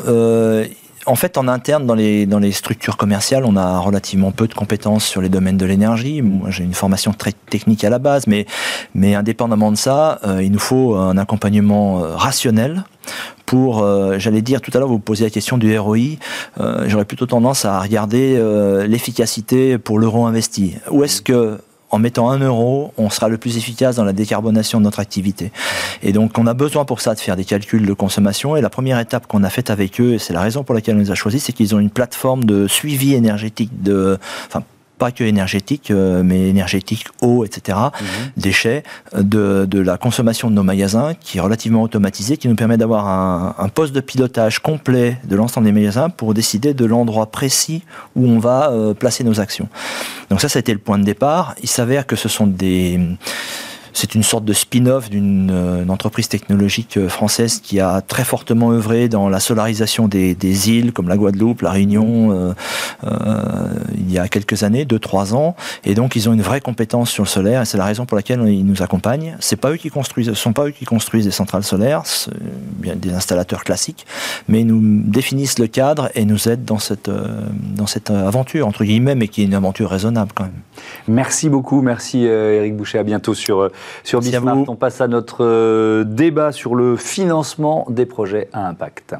en 1.06 1.14
fait, 1.14 1.36
en 1.36 1.48
interne, 1.48 1.86
dans 1.86 1.94
les, 1.94 2.26
dans 2.26 2.38
les 2.38 2.52
structures 2.52 2.96
commerciales, 2.96 3.44
on 3.44 3.56
a 3.56 3.78
relativement 3.78 4.30
peu 4.30 4.46
de 4.46 4.54
compétences 4.54 5.04
sur 5.04 5.20
les 5.20 5.28
domaines 5.28 5.56
de 5.56 5.66
l'énergie. 5.66 6.22
Moi, 6.22 6.50
j'ai 6.50 6.64
une 6.64 6.74
formation 6.74 7.12
très 7.12 7.32
technique 7.32 7.82
à 7.84 7.90
la 7.90 7.98
base, 7.98 8.26
mais, 8.26 8.46
mais 8.94 9.14
indépendamment 9.14 9.72
de 9.72 9.76
ça, 9.76 10.20
euh, 10.24 10.42
il 10.42 10.52
nous 10.52 10.60
faut 10.60 10.94
un 10.94 11.18
accompagnement 11.18 12.04
euh, 12.04 12.14
rationnel 12.14 12.84
pour, 13.46 13.82
euh, 13.82 14.18
j'allais 14.18 14.42
dire 14.42 14.60
tout 14.60 14.70
à 14.74 14.78
l'heure, 14.78 14.88
vous 14.88 15.00
posez 15.00 15.24
la 15.24 15.30
question 15.30 15.58
du 15.58 15.76
ROI, 15.76 16.16
j'aurais 16.86 17.04
plutôt 17.04 17.26
tendance 17.26 17.64
à 17.64 17.80
regarder 17.80 18.40
l'efficacité 18.86 19.78
pour 19.78 19.98
l'euro 19.98 20.26
investi. 20.26 20.76
Où 20.90 21.04
est-ce 21.04 21.20
que 21.20 21.58
en 21.92 21.99
mettant 21.99 22.30
un 22.30 22.38
euro, 22.38 22.92
on 22.96 23.11
sera 23.11 23.28
le 23.28 23.37
plus 23.37 23.58
efficace 23.58 23.96
dans 23.96 24.04
la 24.04 24.14
décarbonation 24.14 24.78
de 24.78 24.84
notre 24.84 24.99
activité. 24.99 25.52
Et 26.02 26.12
donc, 26.12 26.38
on 26.38 26.46
a 26.46 26.54
besoin 26.54 26.87
pour 26.87 27.02
ça 27.02 27.14
de 27.14 27.20
faire 27.20 27.37
des 27.37 27.44
calculs 27.44 27.87
de 27.87 27.92
consommation. 27.92 28.56
Et 28.56 28.62
la 28.62 28.70
première 28.70 28.99
étape 28.99 29.26
qu'on 29.26 29.44
a 29.44 29.50
faite 29.50 29.68
avec 29.68 30.00
eux, 30.00 30.14
et 30.14 30.18
c'est 30.18 30.32
la 30.32 30.40
raison 30.40 30.64
pour 30.64 30.75
laquelle 30.75 30.96
on 30.96 31.00
les 31.00 31.11
a 31.11 31.14
choisis, 31.14 31.44
c'est 31.44 31.52
qu'ils 31.52 31.75
ont 31.75 31.78
une 31.78 31.90
plateforme 31.90 32.44
de 32.44 32.66
suivi 32.66 33.14
énergétique 33.14 33.82
de, 33.82 34.18
pas 35.02 35.11
que 35.11 35.25
énergétique, 35.25 35.90
euh, 35.90 36.23
mais 36.23 36.49
énergétique, 36.49 37.06
eau, 37.23 37.44
etc., 37.44 37.76
mhm. 37.76 38.06
déchets, 38.37 38.85
de, 39.18 39.66
de, 39.68 39.80
la 39.80 39.97
consommation 39.97 40.49
de 40.49 40.54
nos 40.54 40.62
magasins, 40.62 41.14
qui 41.14 41.38
est 41.38 41.40
relativement 41.40 41.82
automatisé, 41.82 42.37
qui 42.37 42.47
nous 42.47 42.54
permet 42.54 42.76
d'avoir 42.76 43.09
un, 43.09 43.56
un, 43.59 43.68
poste 43.68 43.92
de 43.92 44.00
pilotage 44.00 44.61
complet 44.61 45.18
de 45.25 45.35
l'ensemble 45.35 45.66
des 45.66 45.73
magasins 45.73 46.09
pour 46.09 46.35
décider 46.35 46.73
de 46.73 46.85
l'endroit 46.85 47.26
précis 47.32 47.82
où 48.14 48.28
on 48.28 48.38
va 48.38 48.71
euh, 48.71 48.94
placer 48.94 49.25
nos 49.25 49.40
actions. 49.40 49.68
Donc 50.30 50.40
ça, 50.40 50.49
ça 50.49 50.61
a 50.61 50.61
été 50.61 50.73
le 50.73 50.78
point 50.78 51.00
de 51.00 51.04
départ. 51.04 51.56
Il 51.64 51.68
s'avère 51.68 52.06
que 52.06 52.14
ce 52.14 52.28
sont 52.28 52.47
des 52.47 53.00
c'est 53.92 54.14
une 54.14 54.23
sorte 54.23 54.44
de 54.44 54.52
spin-off 54.52 55.11
d'une 55.11 55.50
euh, 55.50 55.87
entreprise 55.88 56.28
technologique 56.28 56.97
euh, 56.97 57.09
française 57.09 57.61
qui 57.61 57.80
a 57.80 58.00
très 58.00 58.25
fortement 58.25 58.73
œuvré 58.73 59.09
dans 59.09 59.28
la 59.28 59.40
solarisation 59.40 60.09
des, 60.09 60.35
des 60.35 60.71
îles 60.71 60.92
comme 60.92 61.09
la 61.09 61.16
Guadeloupe, 61.16 61.62
la 61.62 61.71
Réunion, 61.71 62.32
euh, 62.32 62.52
euh, 63.04 63.75
il 64.12 64.16
y 64.16 64.19
a 64.19 64.28
quelques 64.28 64.62
années, 64.62 64.85
deux 64.85 64.99
trois 64.99 65.35
ans, 65.35 65.57
et 65.85 65.95
donc 65.95 66.16
ils 66.16 66.28
ont 66.28 66.35
une 66.35 66.42
vraie 66.42 66.61
compétence 66.61 67.11
sur 67.11 67.25
le 67.25 67.28
solaire, 67.28 67.62
et 67.62 67.64
c'est 67.64 67.78
la 67.78 67.87
raison 67.87 68.04
pour 68.04 68.16
laquelle 68.16 68.47
ils 68.47 68.66
nous 68.66 68.83
accompagnent. 68.83 69.37
C'est 69.40 69.57
pas 69.57 69.71
eux 69.73 69.76
qui 69.76 69.88
construisent, 69.88 70.28
ce 70.28 70.35
sont 70.35 70.52
pas 70.52 70.66
eux 70.66 70.71
qui 70.71 70.85
construisent 70.85 71.25
des 71.25 71.31
centrales 71.31 71.62
solaires, 71.62 72.02
bien 72.75 72.95
des 72.95 73.12
installateurs 73.12 73.64
classiques, 73.64 74.07
mais 74.49 74.61
ils 74.61 74.66
nous 74.66 75.02
définissent 75.04 75.59
le 75.59 75.66
cadre 75.66 76.11
et 76.14 76.25
nous 76.25 76.49
aident 76.49 76.64
dans 76.64 76.78
cette 76.78 77.11
dans 77.76 77.87
cette 77.87 78.11
aventure 78.11 78.66
entre 78.66 78.85
guillemets, 78.85 79.14
mais 79.14 79.28
qui 79.28 79.42
est 79.42 79.47
une 79.47 79.54
aventure 79.54 79.88
raisonnable 79.88 80.33
quand 80.35 80.45
même. 80.45 80.61
Merci 81.09 81.49
beaucoup, 81.49 81.81
merci 81.81 82.25
Eric 82.25 82.76
Boucher, 82.76 82.99
à 82.99 83.02
bientôt 83.02 83.35
sur 83.35 83.71
sur 84.04 84.21
Bismart. 84.21 84.69
On 84.69 84.76
passe 84.76 85.00
à 85.00 85.09
notre 85.09 85.45
euh, 85.45 86.04
débat 86.04 86.52
sur 86.52 86.75
le 86.75 86.97
financement 86.97 87.87
des 87.88 88.07
projets 88.07 88.49
à 88.52 88.69
impact. 88.69 89.14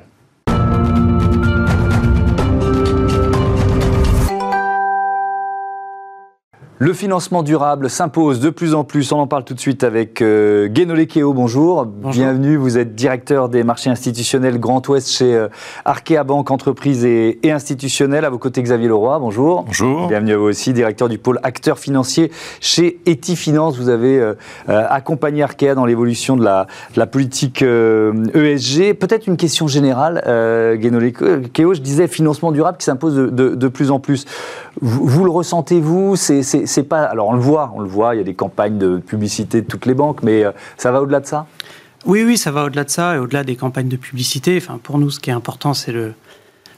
Le 6.83 6.95
financement 6.95 7.45
durable 7.45 7.89
s'impose 7.89 8.41
de 8.41 8.51
plus 8.51 8.75
en 8.75 8.83
plus. 8.83 9.13
On 9.13 9.21
en 9.21 9.29
parle 9.29 9.45
tout 9.45 9.55
de 9.55 9.61
suite 9.61 9.85
avec 9.85 10.21
euh, 10.21 10.67
Lekeo. 10.69 11.33
Bonjour. 11.33 11.87
Bienvenue. 11.87 12.57
Vous 12.57 12.77
êtes 12.77 12.97
directeur 12.97 13.49
des 13.49 13.63
marchés 13.63 13.89
institutionnels 13.89 14.59
Grand 14.59 14.89
Ouest 14.89 15.09
chez 15.09 15.33
euh, 15.33 15.47
Arkea 15.85 16.25
Banque 16.25 16.51
Entreprise 16.51 17.05
et, 17.05 17.39
et 17.45 17.53
Institutionnelle. 17.53 18.25
À 18.25 18.31
vos 18.31 18.39
côtés, 18.39 18.61
Xavier 18.61 18.89
Leroy. 18.89 19.21
Bonjour. 19.21 19.63
Bonjour. 19.63 20.09
Bienvenue 20.09 20.33
à 20.33 20.39
vous 20.39 20.47
aussi, 20.47 20.73
directeur 20.73 21.09
du 21.09 21.19
pôle 21.19 21.39
acteurs 21.45 21.79
financiers 21.79 22.33
chez 22.61 22.99
Eti 23.07 23.37
Finance. 23.37 23.77
Vous 23.77 23.89
avez 23.89 24.19
euh, 24.19 24.35
euh, 24.69 24.85
accompagné 24.91 25.45
Arkea 25.45 25.77
dans 25.77 25.85
l'évolution 25.85 26.37
de 26.37 26.43
la, 26.43 26.67
de 26.95 26.99
la 26.99 27.07
politique 27.07 27.63
ESG. 27.63 27.65
Euh, 27.65 28.91
e 28.91 28.93
Peut-être 28.95 29.29
une 29.29 29.37
question 29.37 29.69
générale, 29.69 30.21
euh, 30.27 30.75
Lekeo. 30.75 31.75
Je 31.75 31.81
disais 31.81 32.09
financement 32.09 32.51
durable 32.51 32.79
qui 32.79 32.87
s'impose 32.87 33.15
de, 33.15 33.27
de, 33.29 33.55
de, 33.55 33.69
plus 33.69 33.93
en 33.93 34.01
plus. 34.01 34.25
Vous, 34.81 35.07
vous 35.07 35.25
le 35.25 35.31
ressentez-vous 35.31 36.17
C'est 36.17 36.43
c'est 36.73 36.83
pas. 36.83 37.05
Alors 37.05 37.29
on 37.29 37.35
le 37.35 37.41
voit, 37.41 37.73
on 37.75 37.81
le 37.81 37.89
voit. 37.89 38.15
Il 38.15 38.19
y 38.19 38.21
a 38.21 38.25
des 38.25 38.35
campagnes 38.35 38.79
de 38.79 38.99
publicité 38.99 39.63
de 39.63 39.67
toutes 39.67 39.87
les 39.87 39.95
banques, 39.95 40.23
mais 40.23 40.45
euh, 40.45 40.53
ça 40.77 40.91
va 40.91 41.03
au-delà 41.03 41.21
de 41.21 41.27
ça? 41.27 41.47
Oui, 42.05 42.25
oui, 42.25 42.37
ça 42.37 42.51
va 42.51 42.65
au-delà 42.65 42.85
de 42.85 42.91
ça 42.91 43.15
et 43.15 43.19
au-delà 43.19 43.45
des 43.45 43.55
campagnes 43.57 43.89
de 43.89 43.97
publicité. 43.97 44.57
Enfin, 44.57 44.81
pour 44.83 44.99
nous, 44.99 45.11
ce 45.11 45.21
qui 45.21 45.31
est 45.31 45.35
important, 45.35 45.75
c'est 45.75 45.93
le 45.93 46.15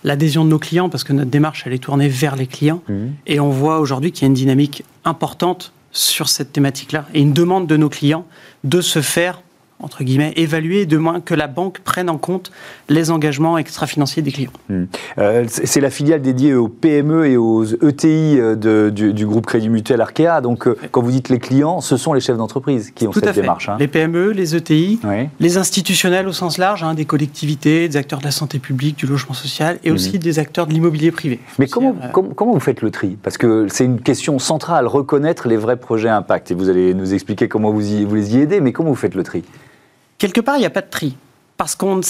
l'adhésion 0.05 0.45
de 0.45 0.51
nos 0.51 0.59
clients 0.59 0.91
parce 0.91 1.03
que 1.03 1.15
notre 1.15 1.31
démarche, 1.31 1.65
elle 1.67 1.73
est 1.73 1.83
tournée 1.83 2.09
vers 2.09 2.37
les 2.37 2.47
clients. 2.47 2.83
Mmh. 2.89 3.07
Et 3.27 3.41
on 3.41 3.49
voit 3.49 3.79
aujourd'hui 3.79 4.13
qu'il 4.13 4.23
y 4.23 4.27
a 4.27 4.29
une 4.29 4.35
dynamique 4.35 4.85
importante 5.05 5.73
sur 5.93 6.29
cette 6.29 6.53
thématique-là 6.53 7.07
et 7.15 7.21
une 7.21 7.33
demande 7.33 7.67
de 7.67 7.77
nos 7.77 7.89
clients 7.89 8.27
de 8.65 8.81
se 8.81 9.01
faire 9.01 9.41
entre 9.85 10.03
guillemets, 10.03 10.33
évaluer, 10.37 10.87
de 10.87 10.97
moins 10.97 11.21
que 11.21 11.35
la 11.35 11.47
banque 11.47 11.81
prenne 11.81 12.09
en 12.11 12.19
compte 12.19 12.51
les 12.89 13.11
engagements 13.11 13.59
extra-financiers 13.59 14.23
des 14.23 14.33
clients. 14.33 14.51
Mmh. 14.69 14.85
Euh, 15.19 15.45
c'est 15.49 15.81
la 15.81 15.91
filiale 15.91 16.23
dédiée 16.23 16.55
aux 16.55 16.69
PME 16.69 17.27
et 17.27 17.37
aux 17.37 17.65
ETI 17.65 18.39
euh, 18.39 18.57
de, 18.57 18.91
du, 18.91 19.13
du, 19.13 19.27
groupe 19.27 19.47
Crédit 19.47 19.69
Mutuel 19.69 20.01
Arkea. 20.01 20.41
Donc, 20.43 20.67
euh, 20.67 20.77
quand 20.91 21.03
vous 21.03 21.11
dites 21.11 21.29
les 21.29 21.39
clients, 21.39 21.81
ce 21.81 21.97
sont 21.97 22.13
les 22.13 22.21
chefs 22.21 22.37
d'entreprise 22.37 22.91
qui 22.91 23.07
ont 23.07 23.11
Tout 23.11 23.21
cette 23.21 23.35
démarche. 23.35 23.69
Hein. 23.69 23.77
Les 23.79 23.89
PME, 23.89 24.31
les 24.31 24.57
ETI, 24.57 25.01
oui. 25.05 25.29
les 25.39 25.57
institutionnels 25.59 26.27
au 26.27 26.33
sens 26.33 26.59
large, 26.59 26.83
hein, 26.83 26.95
des 26.95 27.05
collectivités, 27.05 27.89
des 27.89 27.97
acteurs 27.97 28.21
de 28.21 28.25
la 28.25 28.31
santé 28.31 28.59
publique, 28.59 28.97
du 28.97 29.07
logement 29.07 29.35
social 29.35 29.79
et 29.85 29.91
mmh. 29.91 29.95
aussi 29.95 30.19
des 30.19 30.39
acteurs 30.39 30.67
de 30.67 30.73
l'immobilier 30.73 31.11
privé. 31.11 31.41
Mais 31.59 31.67
comment, 31.67 31.95
euh... 32.03 32.09
comment, 32.13 32.31
comment, 32.31 32.53
vous 32.53 32.61
faites 32.61 32.81
le 32.83 32.91
tri? 32.91 33.17
Parce 33.23 33.37
que 33.37 33.67
c'est 33.69 33.85
une 33.85 34.01
question 34.01 34.39
centrale, 34.39 34.87
reconnaître 34.87 35.49
les 35.49 35.57
vrais 35.57 35.77
projets 35.77 36.09
impact. 36.09 36.51
Et 36.51 36.55
vous 36.55 36.71
allez 36.71 36.95
nous 36.95 37.15
expliquer 37.15 37.49
comment 37.49 37.71
vous, 37.71 37.93
y, 37.93 38.05
vous 38.05 38.15
les 38.15 38.37
y 38.37 38.41
aidez, 38.41 38.61
mais 38.61 38.73
comment 38.73 38.91
vous 38.91 38.95
faites 38.95 39.15
le 39.15 39.23
tri? 39.23 39.45
Quelque 40.25 40.41
part, 40.41 40.57
il 40.57 40.61
n'y 40.61 40.65
a 40.65 40.71
pas 40.71 40.81
de 40.81 40.89
tri. 40.89 41.19
Parce 41.59 41.77
qu'on 41.77 42.01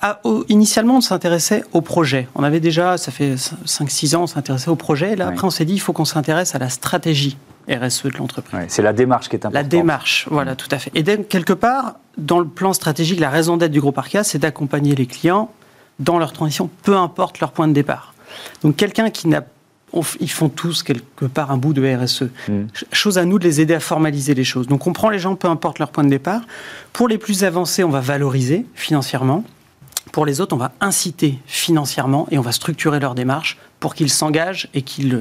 ah, 0.00 0.20
initialement, 0.48 0.98
on 0.98 1.00
s'intéressait 1.00 1.64
au 1.72 1.80
projet. 1.80 2.28
On 2.36 2.44
avait 2.44 2.60
déjà, 2.60 2.96
ça 2.98 3.10
fait 3.10 3.34
5-6 3.34 4.14
ans, 4.14 4.22
on 4.22 4.26
s'intéressait 4.28 4.70
au 4.70 4.76
projet. 4.76 5.16
Là, 5.16 5.26
oui. 5.26 5.32
après, 5.32 5.44
on 5.48 5.50
s'est 5.50 5.64
dit, 5.64 5.74
il 5.74 5.80
faut 5.80 5.92
qu'on 5.92 6.04
s'intéresse 6.04 6.54
à 6.54 6.60
la 6.60 6.68
stratégie 6.68 7.36
RSE 7.68 8.04
de 8.04 8.16
l'entreprise. 8.16 8.66
C'est 8.68 8.80
la 8.80 8.92
démarche 8.92 9.28
qui 9.28 9.34
est 9.34 9.44
importante. 9.44 9.54
La 9.54 9.68
démarche, 9.68 10.28
voilà, 10.30 10.54
tout 10.54 10.68
à 10.70 10.78
fait. 10.78 10.92
Et 10.94 11.02
donc, 11.02 11.26
quelque 11.26 11.52
part, 11.52 11.94
dans 12.16 12.38
le 12.38 12.46
plan 12.46 12.72
stratégique, 12.74 13.18
la 13.18 13.28
raison 13.28 13.56
d'être 13.56 13.72
du 13.72 13.80
groupe 13.80 13.98
Arca, 13.98 14.22
c'est 14.22 14.38
d'accompagner 14.38 14.94
les 14.94 15.06
clients 15.06 15.50
dans 15.98 16.20
leur 16.20 16.32
transition, 16.32 16.70
peu 16.84 16.96
importe 16.96 17.40
leur 17.40 17.50
point 17.50 17.66
de 17.66 17.72
départ. 17.72 18.14
Donc, 18.62 18.76
quelqu'un 18.76 19.10
qui 19.10 19.26
n'a 19.26 19.42
on, 19.94 20.02
ils 20.20 20.30
font 20.30 20.48
tous 20.48 20.82
quelque 20.82 21.24
part 21.26 21.50
un 21.50 21.56
bout 21.56 21.72
de 21.72 21.96
RSE. 21.96 22.24
Mmh. 22.48 22.52
Chose 22.92 23.18
à 23.18 23.24
nous 23.24 23.38
de 23.38 23.44
les 23.44 23.60
aider 23.60 23.74
à 23.74 23.80
formaliser 23.80 24.34
les 24.34 24.44
choses. 24.44 24.66
Donc 24.66 24.86
on 24.86 24.92
prend 24.92 25.08
les 25.08 25.18
gens, 25.18 25.36
peu 25.36 25.48
importe 25.48 25.78
leur 25.78 25.90
point 25.90 26.04
de 26.04 26.10
départ. 26.10 26.42
Pour 26.92 27.08
les 27.08 27.18
plus 27.18 27.44
avancés, 27.44 27.84
on 27.84 27.90
va 27.90 28.00
valoriser 28.00 28.66
financièrement. 28.74 29.44
Pour 30.12 30.26
les 30.26 30.40
autres, 30.40 30.54
on 30.54 30.58
va 30.58 30.72
inciter 30.80 31.38
financièrement 31.46 32.26
et 32.30 32.38
on 32.38 32.42
va 32.42 32.52
structurer 32.52 33.00
leur 33.00 33.14
démarche 33.14 33.58
pour 33.80 33.94
qu'ils 33.94 34.10
s'engagent 34.10 34.68
et 34.74 34.82
qu'ils 34.82 35.18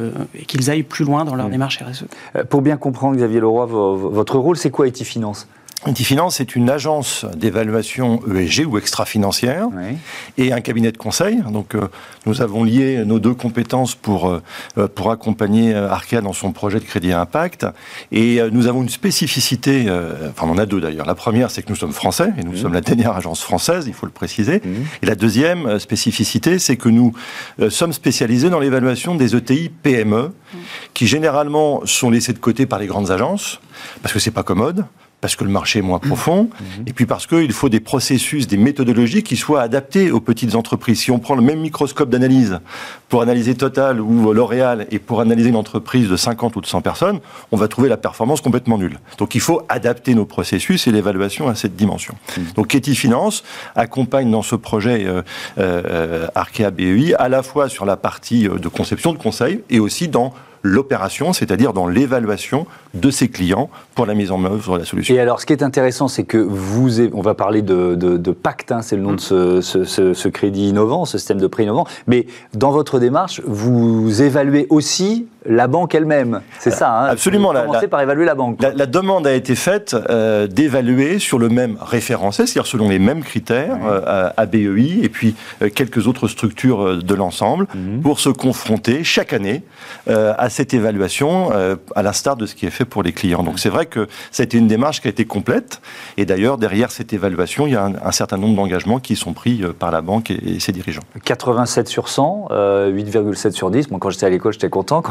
qu 0.48 0.70
aillent 0.70 0.84
plus 0.84 1.06
loin 1.06 1.25
dans 1.25 1.36
leur 1.36 1.48
mmh. 1.48 1.51
démarche 1.51 1.80
RSE. 1.82 2.06
Euh, 2.36 2.44
pour 2.44 2.62
bien 2.62 2.77
comprendre, 2.77 3.15
Xavier 3.18 3.39
Leroy, 3.39 3.65
votre 3.65 4.38
rôle, 4.38 4.58
c'est 4.58 4.72
quoi 4.72 4.88
Etifinance? 4.88 5.48
Etifinance 5.86 6.40
est 6.40 6.56
une 6.56 6.70
agence 6.70 7.25
d'évaluation 7.36 8.22
ESG 8.34 8.66
ou 8.66 8.78
extra-financière 8.78 9.68
oui. 9.74 9.98
et 10.38 10.54
un 10.54 10.62
cabinet 10.62 10.92
de 10.92 10.98
conseil. 10.98 11.42
Donc, 11.52 11.75
euh, 11.75 11.90
nous 12.25 12.42
avons 12.42 12.63
lié 12.63 13.04
nos 13.06 13.20
deux 13.20 13.34
compétences 13.34 13.96
pour, 13.96 14.30
euh, 14.30 14.88
pour 14.88 15.12
accompagner 15.12 15.74
Arkea 15.74 16.22
dans 16.22 16.34
son 16.34 16.52
projet 16.52 16.80
de 16.80 16.86
crédit 16.86 17.12
à 17.12 17.22
impact. 17.22 17.66
Et 18.12 18.40
euh, 18.40 18.50
nous 18.52 18.68
avons 18.68 18.84
une 18.84 18.90
spécificité, 18.90 19.86
euh, 19.88 20.30
enfin, 20.30 20.48
on 20.48 20.52
en 20.52 20.58
a 20.58 20.66
deux 20.66 20.80
d'ailleurs. 20.80 21.06
La 21.06 21.16
première, 21.16 21.52
c'est 21.52 21.63
que 21.63 21.70
nous 21.70 21.75
sommes 21.75 21.94
français 21.94 22.32
et 22.38 22.44
nous 22.44 22.54
mmh. 22.54 22.58
sommes 22.58 22.74
la 22.74 22.82
dernière 22.82 23.16
agence 23.16 23.42
française, 23.42 23.86
il 23.88 23.94
faut 23.94 24.06
le 24.06 24.12
préciser. 24.12 24.62
Mmh. 24.63 24.70
Et 25.02 25.06
la 25.06 25.16
deuxième 25.16 25.66
euh, 25.66 25.80
spécificité, 25.80 26.60
c'est 26.60 26.78
que 26.78 26.90
nous 26.90 27.13
euh, 27.60 27.70
sommes 27.70 27.94
spécialisés 27.94 28.50
dans 28.50 28.60
l'évaluation 28.60 29.16
des 29.16 29.36
ETI 29.36 29.70
PME, 29.70 30.28
mmh. 30.28 30.58
qui 30.94 31.08
généralement 31.08 31.82
sont 31.86 32.10
laissés 32.10 32.34
de 32.34 32.40
côté 32.40 32.66
par 32.66 32.80
les 32.80 32.88
grandes 32.88 33.12
agences, 33.12 33.60
parce 34.02 34.13
que 34.13 34.20
c'est 34.20 34.32
pas 34.32 34.44
commode 34.44 34.86
parce 35.24 35.38
que 35.38 35.46
le 35.46 35.50
marché 35.50 35.80
est 35.80 35.82
moins 35.82 36.00
profond, 36.00 36.50
mmh. 36.51 36.65
et 36.86 36.92
puis 36.92 37.06
parce 37.06 37.27
qu'il 37.27 37.53
faut 37.53 37.70
des 37.70 37.80
processus, 37.80 38.46
des 38.46 38.58
méthodologies 38.58 39.24
qui 39.24 39.38
soient 39.38 39.62
adaptées 39.62 40.12
aux 40.12 40.20
petites 40.20 40.56
entreprises. 40.56 41.00
Si 41.00 41.12
on 41.12 41.20
prend 41.20 41.36
le 41.36 41.42
même 41.42 41.62
microscope 41.62 42.10
d'analyse 42.10 42.60
pour 43.08 43.22
analyser 43.22 43.56
Total 43.56 44.01
ou 44.01 44.34
L'Oréal 44.34 44.86
et 44.92 45.00
pour 45.00 45.22
analyser 45.22 45.48
une 45.48 45.56
entreprise 45.56 46.10
de 46.10 46.18
50 46.18 46.58
ou 46.58 46.60
de 46.60 46.65
100 46.65 46.82
personnes, 46.82 47.22
on 47.53 47.56
va 47.56 47.70
trouver 47.70 47.88
la 47.88 47.96
performance 47.96 48.42
complètement 48.42 48.77
nulle. 48.77 49.00
Donc 49.18 49.34
il 49.34 49.39
faut 49.39 49.62
adapter 49.70 50.13
nos 50.13 50.25
processus 50.25 50.88
et 50.88 50.92
l'évaluation 50.92 51.48
à 51.48 51.56
cette 51.56 51.77
dimension. 51.77 52.15
Mmh. 52.36 52.42
Donc 52.58 52.68
Ketty 52.68 52.94
Finance 52.94 53.46
accompagne 53.75 54.30
dans 54.30 54.42
ce 54.42 54.58
projet 54.58 55.06
euh, 55.06 55.22
euh, 55.58 56.27
Arkea 56.36 56.70
BEI 56.70 57.13
à 57.13 57.30
la 57.30 57.44
fois 57.44 57.70
sur 57.70 57.86
la 57.86 57.96
partie 57.96 58.50
euh, 58.50 58.58
de 58.58 58.68
conception 58.68 59.13
de 59.13 59.18
conseil 59.18 59.63
et 59.70 59.80
aussi 59.80 60.10
dans 60.10 60.34
l'opération, 60.63 61.34
c'est-à-dire 61.34 61.74
dans 61.74 61.88
l'évaluation 61.88 62.65
de 62.93 63.12
ses 63.12 63.29
clients 63.29 63.70
pour 63.96 64.05
la 64.05 64.13
mise 64.13 64.32
en 64.32 64.43
œuvre 64.46 64.75
de 64.75 64.79
la 64.79 64.86
solution. 64.86 65.13
Et 65.13 65.20
alors, 65.20 65.41
ce 65.41 65.46
qui 65.46 65.53
est 65.53 65.63
intéressant, 65.63 66.08
c'est 66.08 66.24
que 66.24 66.38
vous, 66.38 67.01
on 67.13 67.22
va 67.22 67.34
parler 67.34 67.62
de, 67.62 67.96
de, 67.96 68.17
de 68.17 68.32
Pacte, 68.32 68.72
hein, 68.72 68.82
c'est 68.82 68.96
le 68.96 69.01
nom 69.01 69.12
mmh. 69.12 69.15
de 69.15 69.22
ce, 69.22 69.62
ce, 69.62 69.84
ce, 69.84 70.13
ce, 70.13 70.27
crédit 70.29 70.70
innovant, 70.70 71.05
ce 71.05 71.17
système 71.17 71.39
de 71.39 71.48
prêt 71.48 71.63
innovant, 71.63 71.86
mais 72.08 72.25
dans 72.53 72.72
votre 72.72 73.00
démarche, 73.00 73.41
vous 73.46 74.22
évaluez 74.22 74.67
aussi 74.70 75.27
la 75.46 75.67
banque 75.67 75.93
elle-même. 75.96 76.41
C'est 76.60 76.72
ça, 76.72 76.91
hein 76.91 77.05
Absolument. 77.08 77.53
Vous 77.53 77.60
commencez 77.60 77.88
par 77.88 78.01
évaluer 78.01 78.25
la 78.25 78.36
banque. 78.36 78.62
La, 78.62 78.72
la, 78.72 78.86
demande 78.86 79.27
a 79.27 79.34
été 79.34 79.55
faite 79.55 79.96
euh, 80.10 80.48
d'évaluer 80.48 81.20
sur 81.20 81.39
le 81.39 81.50
même 81.50 81.77
référentiel, 81.82 82.48
c'est-à-dire 82.48 82.70
selon 82.70 82.89
les 82.89 83.00
mêmes 83.00 83.24
critères, 83.24 83.77
oui. 83.82 83.89
euh, 83.89 84.29
à 84.36 84.46
BEI 84.46 85.00
et 85.03 85.10
puis 85.10 85.36
euh, 85.62 85.70
quelques 85.74 86.08
autres 86.08 86.27
structures 86.27 86.82
euh, 86.82 86.98
de 86.98 87.13
l'ensemble, 87.13 87.67
mmh. 87.74 88.01
pour 88.01 88.20
se 88.20 88.29
confronter 88.29 89.03
chaque 89.03 89.34
année 89.34 89.63
à 90.08 90.50
cette 90.54 90.74
évaluation 90.74 91.50
euh, 91.52 91.76
à 91.96 92.04
l'instar 92.04 92.38
de 92.38 92.46
ce 92.46 92.54
qui 92.54 92.66
est 92.66 92.70
fait 92.70 92.86
pour 92.86 93.02
les 93.02 93.12
clients. 93.12 93.44
Donc 93.44 93.60
c'est 93.60 93.70
vrai 93.70 93.88
que 93.88 94.08
été 94.38 94.58
une 94.58 94.68
démarche 94.68 95.02
qui 95.02 95.08
a 95.08 95.10
été 95.10 95.26
complète. 95.26 95.82
Et 96.18 96.26
d'ailleurs, 96.26 96.58
derrière 96.58 96.92
cette 96.92 97.12
évaluation, 97.12 97.66
il 97.66 97.74
y 97.74 97.76
a 97.76 97.86
un, 97.86 98.12
certain 98.12 98.38
nombre 98.38 98.56
d'engagements 98.56 99.00
qui 99.00 99.16
sont 99.16 99.34
pris 99.34 99.64
euh, 99.64 99.74
par 99.74 99.90
la 99.92 100.02
banque 100.02 100.30
et, 100.32 100.60
ses 100.60 100.72
dirigeants. 100.72 101.02
87 101.26 101.88
sur 101.88 102.08
100, 102.08 102.50
8,7 102.52 103.52
sur 103.52 103.72
10. 103.72 103.90
Moi, 103.90 104.00
quand 104.00 104.12
j'étais 104.12 104.28
à 104.28 104.30
l'école, 104.30 104.54
j'étais 104.54 104.70
content. 104.70 105.02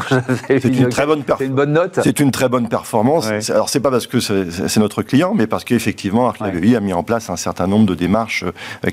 C'est 0.47 0.63
une 0.63 0.89
très 0.89 1.05
bonne 1.05 1.23
une 1.39 1.53
bonne 1.53 1.73
note. 1.73 1.99
C'est 2.03 2.19
une 2.19 2.31
très 2.31 2.47
bonne 2.47 2.69
performance. 2.69 3.27
Alors 3.49 3.69
c'est 3.69 3.79
pas 3.79 3.91
parce 3.91 4.07
que 4.07 4.19
c'est 4.19 4.77
notre 4.77 5.01
client, 5.01 5.33
mais 5.35 5.47
parce 5.47 5.63
qu'effectivement, 5.65 6.27
Arc 6.27 6.41
a 6.41 6.79
mis 6.79 6.93
en 6.93 7.03
place 7.03 7.29
un 7.29 7.35
certain 7.35 7.67
nombre 7.67 7.85
de 7.85 7.95
démarches 7.95 8.45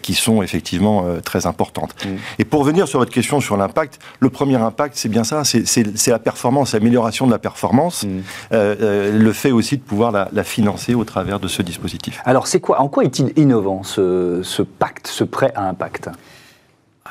qui 0.03 0.15
sont 0.15 0.43
effectivement 0.43 1.05
très 1.25 1.47
importantes. 1.47 1.95
Mm. 2.05 2.09
Et 2.41 2.45
pour 2.45 2.61
revenir 2.61 2.89
sur 2.89 2.99
votre 2.99 3.13
question 3.13 3.41
sur 3.41 3.57
l'impact, 3.57 3.99
le 4.19 4.31
premier 4.31 4.57
impact, 4.57 4.97
c'est 4.97 5.09
bien 5.09 5.25
ça, 5.25 5.45
c'est 5.45 6.09
la 6.09 6.19
performance, 6.19 6.40
l'amélioration 6.73 7.27
de 7.27 7.33
la 7.33 7.39
performance, 7.39 8.05
mm. 8.05 8.09
euh, 8.53 8.77
euh, 8.81 9.19
le 9.19 9.33
fait 9.33 9.53
aussi 9.53 9.77
de 9.77 9.83
pouvoir 9.83 10.13
la, 10.13 10.45
financer 10.45 10.95
au 10.95 11.05
travers 11.05 11.39
de 11.39 11.49
ce 11.49 11.63
dispositif. 11.63 12.21
Alors, 12.25 12.47
c'est 12.47 12.61
quoi 12.61 12.81
En 12.81 12.89
quoi 12.89 13.05
est-il 13.05 13.33
innovant 13.37 13.83
ce, 13.83 14.63
pacte, 14.63 15.07
ce 15.07 15.25
prêt 15.25 15.53
à 15.55 15.69
impact 15.69 16.11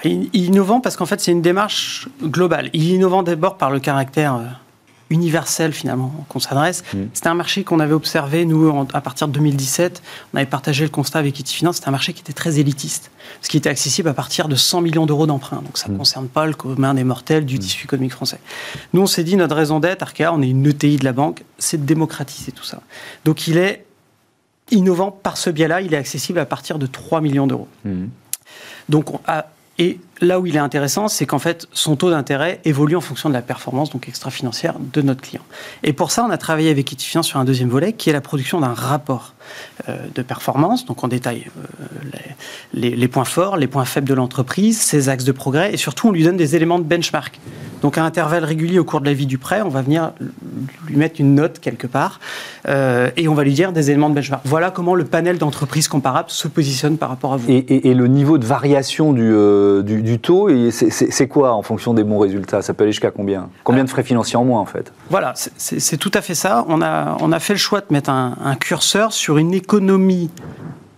Innovant 0.03 0.79
parce 0.79 0.95
qu'en 0.95 1.05
fait, 1.05 1.19
c'est 1.19 1.31
une 1.31 1.41
démarche 1.41 2.07
globale. 2.23 2.69
Il 2.73 2.91
est 2.91 2.95
innovant 2.95 3.21
d'abord 3.21 3.57
par 3.57 3.69
le 3.69 3.79
caractère 3.79 4.35
euh, 4.35 4.43
universel 5.09 5.73
finalement 5.73 6.13
qu'on 6.29 6.39
s'adresse. 6.39 6.83
Mm. 6.93 6.97
C'était 7.13 7.29
un 7.29 7.33
marché 7.33 7.63
qu'on 7.63 7.79
avait 7.79 7.93
observé, 7.93 8.45
nous, 8.45 8.87
à 8.93 9.01
partir 9.01 9.27
de 9.27 9.33
2017. 9.33 10.01
On 10.33 10.37
avait 10.37 10.45
partagé 10.45 10.83
le 10.83 10.89
constat 10.89 11.19
avec 11.19 11.39
Itifinance. 11.39 11.77
C'était 11.77 11.87
un 11.87 11.91
marché 11.91 12.13
qui 12.13 12.21
était 12.21 12.33
très 12.33 12.59
élitiste, 12.59 13.11
ce 13.41 13.49
qui 13.49 13.57
était 13.57 13.69
accessible 13.69 14.09
à 14.09 14.13
partir 14.13 14.47
de 14.47 14.55
100 14.55 14.81
millions 14.81 15.05
d'euros 15.05 15.27
d'emprunt. 15.27 15.61
Donc 15.63 15.77
ça 15.77 15.89
ne 15.89 15.95
mm. 15.95 15.97
concerne 15.97 16.27
pas 16.27 16.45
le 16.45 16.53
commun 16.53 16.93
des 16.93 17.03
mortels 17.03 17.45
du 17.45 17.55
mm. 17.55 17.59
tissu 17.59 17.85
économique 17.85 18.13
français. 18.13 18.39
Nous, 18.93 19.01
on 19.01 19.07
s'est 19.07 19.23
dit, 19.23 19.35
notre 19.35 19.55
raison 19.55 19.79
d'être, 19.79 20.03
Arkea, 20.03 20.31
on 20.31 20.41
est 20.41 20.49
une 20.49 20.65
ETI 20.67 20.97
de 20.97 21.05
la 21.05 21.13
banque, 21.13 21.43
c'est 21.57 21.77
de 21.77 21.85
démocratiser 21.85 22.51
tout 22.51 22.63
ça. 22.63 22.81
Donc 23.25 23.47
il 23.47 23.57
est 23.57 23.85
innovant 24.71 25.11
par 25.11 25.37
ce 25.37 25.49
biais-là, 25.49 25.81
il 25.81 25.93
est 25.93 25.97
accessible 25.97 26.39
à 26.39 26.45
partir 26.45 26.77
de 26.77 26.85
3 26.85 27.21
millions 27.21 27.47
d'euros. 27.47 27.67
Donc 28.87 29.13
on 29.13 29.19
a 29.25 29.47
et 29.79 29.97
là 30.19 30.41
où 30.41 30.45
il 30.45 30.57
est 30.57 30.59
intéressant, 30.59 31.07
c'est 31.07 31.25
qu'en 31.25 31.39
fait, 31.39 31.65
son 31.71 31.95
taux 31.95 32.09
d'intérêt 32.09 32.59
évolue 32.65 32.97
en 32.97 33.01
fonction 33.01 33.29
de 33.29 33.33
la 33.33 33.41
performance, 33.41 33.89
donc 33.91 34.09
extra-financière, 34.09 34.75
de 34.77 35.01
notre 35.01 35.21
client. 35.21 35.41
Et 35.83 35.93
pour 35.93 36.11
ça, 36.11 36.25
on 36.25 36.29
a 36.29 36.37
travaillé 36.37 36.69
avec 36.69 36.91
Itifiant 36.91 37.23
sur 37.23 37.39
un 37.39 37.45
deuxième 37.45 37.69
volet, 37.69 37.93
qui 37.93 38.09
est 38.09 38.13
la 38.13 38.19
production 38.19 38.59
d'un 38.59 38.73
rapport 38.73 39.33
euh, 39.87 39.97
de 40.13 40.21
performance. 40.21 40.85
Donc, 40.85 41.01
on 41.05 41.07
détaille 41.07 41.45
euh, 41.57 41.85
les, 42.73 43.07
points 43.07 43.23
forts, 43.23 43.55
les 43.55 43.67
points 43.67 43.85
faibles 43.85 44.09
de 44.09 44.13
l'entreprise, 44.13 44.81
ses 44.81 45.07
axes 45.07 45.23
de 45.23 45.31
progrès, 45.31 45.73
et 45.73 45.77
surtout, 45.77 46.09
on 46.09 46.11
lui 46.11 46.25
donne 46.25 46.37
des 46.37 46.57
éléments 46.57 46.79
de 46.79 46.83
benchmark. 46.83 47.39
Donc 47.81 47.97
à 47.97 48.03
intervalles 48.03 48.43
réguliers 48.43 48.79
au 48.79 48.83
cours 48.83 49.01
de 49.01 49.05
la 49.05 49.13
vie 49.13 49.25
du 49.25 49.37
prêt, 49.37 49.61
on 49.61 49.69
va 49.69 49.81
venir 49.81 50.11
lui 50.87 50.97
mettre 50.97 51.19
une 51.19 51.35
note 51.35 51.59
quelque 51.59 51.87
part 51.87 52.19
euh, 52.67 53.09
et 53.17 53.27
on 53.27 53.33
va 53.33 53.43
lui 53.43 53.53
dire 53.53 53.71
des 53.71 53.91
éléments 53.91 54.09
de 54.09 54.15
benchmark. 54.15 54.41
Voilà 54.45 54.71
comment 54.71 54.95
le 54.95 55.05
panel 55.05 55.37
d'entreprises 55.37 55.87
comparables 55.87 56.29
se 56.29 56.47
positionne 56.47 56.97
par 56.97 57.09
rapport 57.09 57.33
à 57.33 57.37
vous. 57.37 57.49
Et, 57.49 57.93
le 57.93 58.07
niveau 58.07 58.37
de 58.37 58.45
variation 58.45 59.13
du, 59.13 59.29
euh, 59.33 59.81
du, 59.81 60.19
taux, 60.19 60.49
c'est 60.71 61.27
quoi 61.27 61.53
en 61.53 61.61
fonction 61.61 61.93
des 61.93 62.03
bons 62.03 62.19
résultats? 62.19 62.61
Ça 62.61 62.73
peut 62.73 62.83
aller 62.83 62.91
jusqu'à 62.91 63.11
combien? 63.11 63.49
Combien 63.63 63.83
de 63.83 63.89
frais 63.89 64.03
financiers 64.03 64.37
en 64.37 64.45
moins 64.45 64.59
en 64.59 64.65
fait? 64.65 64.91
Voilà, 65.09 65.33
c'est 65.35 65.97
tout 65.97 66.11
à 66.13 66.21
fait 66.21 66.35
ça. 66.35 66.65
On 66.67 66.81
a, 66.81 67.17
on 67.19 67.31
a 67.31 67.39
fait 67.39 67.53
le 67.53 67.59
choix 67.59 67.81
de 67.81 67.87
mettre 67.89 68.09
un, 68.09 68.37
un 68.43 68.55
curseur 68.55 69.11
sur 69.13 69.37
une 69.37 69.53
économie 69.53 70.29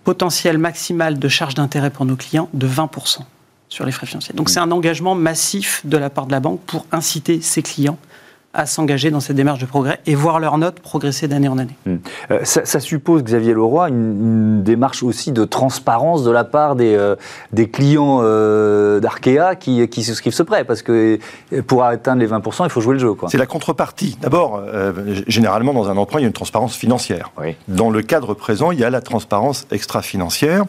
potentielle 0.04 0.58
maximale 0.58 1.20
de 1.20 1.28
charges 1.28 1.56
d'intérêt 1.56 1.90
pour 1.90 2.06
nos 2.06 2.16
clients 2.16 2.50
de 2.54 2.68
20% 2.68 3.20
sur 3.72 3.86
les 3.86 3.92
frais 3.92 4.06
financiers. 4.06 4.36
Donc 4.36 4.50
c'est 4.50 4.60
un 4.60 4.70
engagement 4.70 5.16
massif 5.16 5.82
de 5.86 5.98
la 5.98 6.12
part 6.12 6.28
de 6.28 6.32
la 6.32 6.40
banque 6.40 6.60
pour 6.68 6.86
inciter 6.92 7.42
ses 7.42 7.63
clients 7.63 7.98
à 8.53 8.65
s'engager 8.65 9.12
dans 9.12 9.20
cette 9.20 9.36
démarche 9.36 9.60
de 9.60 9.65
progrès 9.65 10.00
et 10.05 10.15
voir 10.15 10.39
leurs 10.39 10.58
notes 10.58 10.79
progresser 10.79 11.27
d'année 11.27 11.48
en 11.48 11.58
année. 11.58 11.75
Hmm. 11.86 11.98
Euh, 12.31 12.39
ça, 12.43 12.79
suppose, 12.79 13.24
Xavier 13.24 13.53
Leroy, 13.53 13.89
une, 13.89 14.63
démarche 14.63 15.03
aussi 15.03 15.31
de 15.31 15.46
transparence 15.46 16.24
de 16.24 16.31
la 16.31 16.43
part 16.43 16.75
des, 16.75 16.96
euh, 16.96 17.15
des 17.51 17.70
clients 17.70 18.20
euh, 18.22 19.00
d'Arkea 19.00 19.55
qui, 19.60 19.88
qui 19.88 20.03
souscrivent 20.03 20.34
ce 20.34 20.43
prêt, 20.43 20.63
parce 20.63 20.81
que 20.81 21.20
pour 21.67 21.84
atteindre 21.84 22.22
les 22.22 22.27
20%, 22.27 22.65
il 22.65 22.70
faut 22.70 22.81
jouer 22.81 22.93
le 22.93 23.00
jeu. 23.00 23.13
C'est 23.27 23.38
la 23.38 23.46
contrepartie. 23.46 24.17
D'abord, 24.22 24.62
généralement, 25.27 25.74
dans 25.74 25.89
un 25.89 25.98
emprunt, 25.98 26.20
il 26.20 26.24
y 26.24 26.25
a 26.25 26.27
une 26.27 26.34
transparence 26.34 26.75
financière. 26.75 27.31
Dans 27.67 27.89
le 27.89 28.01
cadre 28.01 28.33
présent, 28.33 28.72
il 28.72 28.79
y 28.79 28.83
a 28.83 28.90
la 28.90 29.01
transparence 29.01 29.68
extra-financière, 29.72 30.66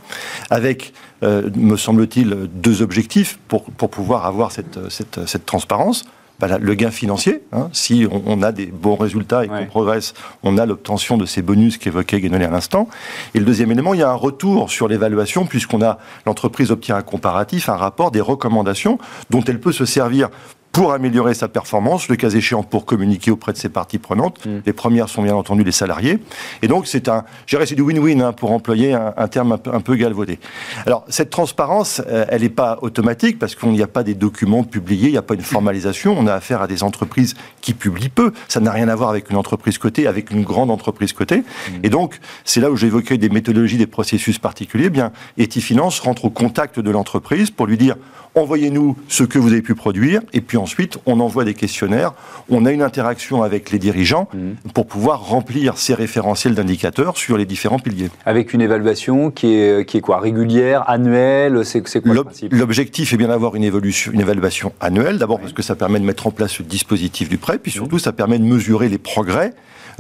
avec 0.51 0.93
euh, 1.23 1.51
me 1.55 1.77
semble-t-il, 1.77 2.49
deux 2.53 2.83
objectifs 2.83 3.39
pour, 3.49 3.65
pour 3.65 3.91
pouvoir 3.91 4.27
avoir 4.27 4.51
cette, 4.51 4.91
cette, 4.91 5.27
cette 5.27 5.47
transparence. 5.47 6.05
Bah, 6.43 6.59
le 6.61 6.75
gain 6.75 6.91
financier, 6.91 7.45
hein. 7.53 7.69
si 7.73 8.05
on, 8.11 8.43
a 8.43 8.51
des 8.51 8.67
bons 8.67 8.97
résultats 8.97 9.45
et 9.45 9.49
qu'on 9.49 9.65
progresse, 9.67 10.13
on 10.43 10.59
a 10.59 10.67
l'obtention 10.67 11.17
de 11.17 11.25
ces 11.25 11.41
bonus 11.41 11.79
qu'évoquait 11.79 12.21
Guénolé 12.21 12.47
à 12.47 12.51
l'instant. 12.51 12.89
Et 13.35 13.39
le 13.39 13.45
deuxième 13.45 13.71
élément, 13.71 13.95
il 13.95 14.01
y 14.01 14.03
a 14.03 14.11
un 14.11 14.15
retour 14.15 14.69
sur 14.69 14.89
l'évaluation, 14.89 15.47
puisqu'on 15.47 15.83
a 15.83 15.99
l'entreprise 16.27 16.73
obtient 16.73 16.97
un 16.97 17.03
comparatif, 17.03 17.69
un 17.69 17.77
rapport, 17.77 18.11
des 18.11 18.21
recommandations 18.21 18.99
dont 19.31 19.45
elle 19.45 19.61
peut 19.61 19.71
se 19.71 19.85
servir 19.85 20.31
pour 20.73 20.93
améliorer 20.93 21.35
sa 21.35 21.49
performance, 21.49 22.09
le 22.09 22.17
cas 22.17 22.31
échéant 22.31 22.63
pour 22.63 22.87
communiquer 22.87 23.31
auprès 23.31 23.53
de 23.53 23.59
ses 23.59 23.69
parties 23.69 23.99
prenantes. 23.99 24.45
Mm. 24.47 24.61
Les 24.65 24.73
premières 24.73 25.11
sont 25.11 25.23
bien 25.23 25.35
entendu 25.35 25.65
les 25.65 25.73
salariés. 25.73 26.19
Et 26.63 26.69
donc 26.69 26.87
c'est 26.87 27.09
un, 27.09 27.25
c'est 27.47 27.75
du 27.75 27.83
win-win 27.83 28.23
hein, 28.23 28.33
pour 28.33 28.53
employer 28.53 28.95
un, 28.95 29.29
terme 29.29 29.53
un 29.53 29.81
peu, 29.81 29.95
galvaudé. 29.97 30.39
Alors 30.87 31.05
cette 31.09 31.29
transparence, 31.29 32.01
euh, 32.09 32.25
elle 32.29 32.41
n'est 32.41 32.49
pas 32.49 32.79
automatique 32.81 33.39
parce 33.39 33.55
qu'il 33.55 33.71
n'y 33.71 33.83
a 33.83 33.87
pas 33.87 34.03
des 34.03 34.15
documents 34.15 34.65
publiés, 34.65 35.09
il 35.09 35.13
n'y 35.13 35.19
a 35.19 35.23
pas 35.23 35.35
une 35.35 35.43
formalisation. 35.43 36.17
On 36.19 36.27
a 36.27 36.33
affaire 36.33 36.63
à 36.63 36.67
des 36.67 36.83
entreprises 36.83 37.35
qui 37.61 37.75
publient 37.75 38.09
peu. 38.09 38.33
Ça 38.49 38.61
n'a 38.61 38.73
rien 38.73 38.89
à 38.89 38.95
voir 38.95 39.11
avec 39.11 39.29
une 39.29 39.37
entreprise 39.37 39.77
cotée, 39.77 40.07
avec 40.07 40.31
une 40.31 40.43
grande 40.43 40.71
entreprise 40.71 41.13
cotée. 41.13 41.41
Mm. 41.41 41.73
Et 41.83 41.91
donc 41.91 42.19
c'est 42.45 42.61
là 42.61 42.71
où 42.71 42.77
j'évoquais 42.77 43.19
des 43.19 43.29
méthodologies, 43.29 43.77
des 43.77 43.87
processus 43.87 44.39
particuliers. 44.39 44.87
Eh 44.87 44.91
bien, 44.91 45.13
Etifinance 45.39 46.01
rentre 46.01 46.25
au 46.25 46.31
contact 46.31 46.81
de 46.81 46.91
l'entreprise 46.91 47.51
pour 47.51 47.67
lui 47.67 47.77
dire 47.77 47.97
envoyez-nous 48.35 48.97
ce 49.09 49.25
que 49.25 49.39
vous 49.39 49.53
avez 49.53 49.63
pu 49.63 49.75
produire, 49.75 50.23
et 50.33 50.41
puis 50.41 50.57
ensuite, 50.63 50.99
on 51.05 51.21
envoie 51.21 51.45
des 51.45 51.55
questionnaires, 51.55 52.13
on 52.49 52.65
a 52.65 52.73
une 52.73 52.83
interaction 52.83 53.43
avec 53.43 53.71
les 53.71 53.79
dirigeants 53.79 54.29
mmh. 54.33 54.71
pour 54.73 54.87
pouvoir 54.87 55.27
remplir 55.27 55.77
ces 55.77 55.95
référentiels 55.95 56.55
d'indicateurs 56.55 57.17
sur 57.17 57.37
les 57.37 57.45
différents 57.45 57.79
piliers. 57.79 58.11
Avec 58.25 58.53
une 58.55 58.63
évaluation 58.63 59.31
qui 59.31 59.55
est, 59.55 59.87
qui 59.87 59.99
est 59.99 60.01
quoi? 60.01 60.21
Régulière, 60.21 60.89
annuelle? 60.89 61.65
C'est 61.65 61.83
quoi 61.83 62.15
le 62.15 62.25
principe? 62.25 62.53
L'objectif 62.55 63.13
est 63.13 63.17
bien 63.17 63.29
d'avoir 63.29 63.55
une, 63.57 63.65
une 63.65 64.21
évaluation 64.21 64.73
annuelle, 64.81 65.19
d'abord 65.19 65.41
parce 65.41 65.53
que 65.53 65.63
ça 65.63 65.75
permet 65.75 66.01
de 66.01 66.05
mettre 66.05 66.27
en 66.27 66.31
place 66.31 66.53
ce 66.53 66.63
dispositif 66.63 67.29
du 67.29 67.39
prêt, 67.39 67.59
puis 67.59 67.73
surtout, 67.73 67.97
mmh. 67.97 68.07
ça 68.07 68.13
permet 68.13 68.39
de 68.39 68.45
mesurer 68.45 68.89
les 68.89 68.99
progrès 68.99 69.53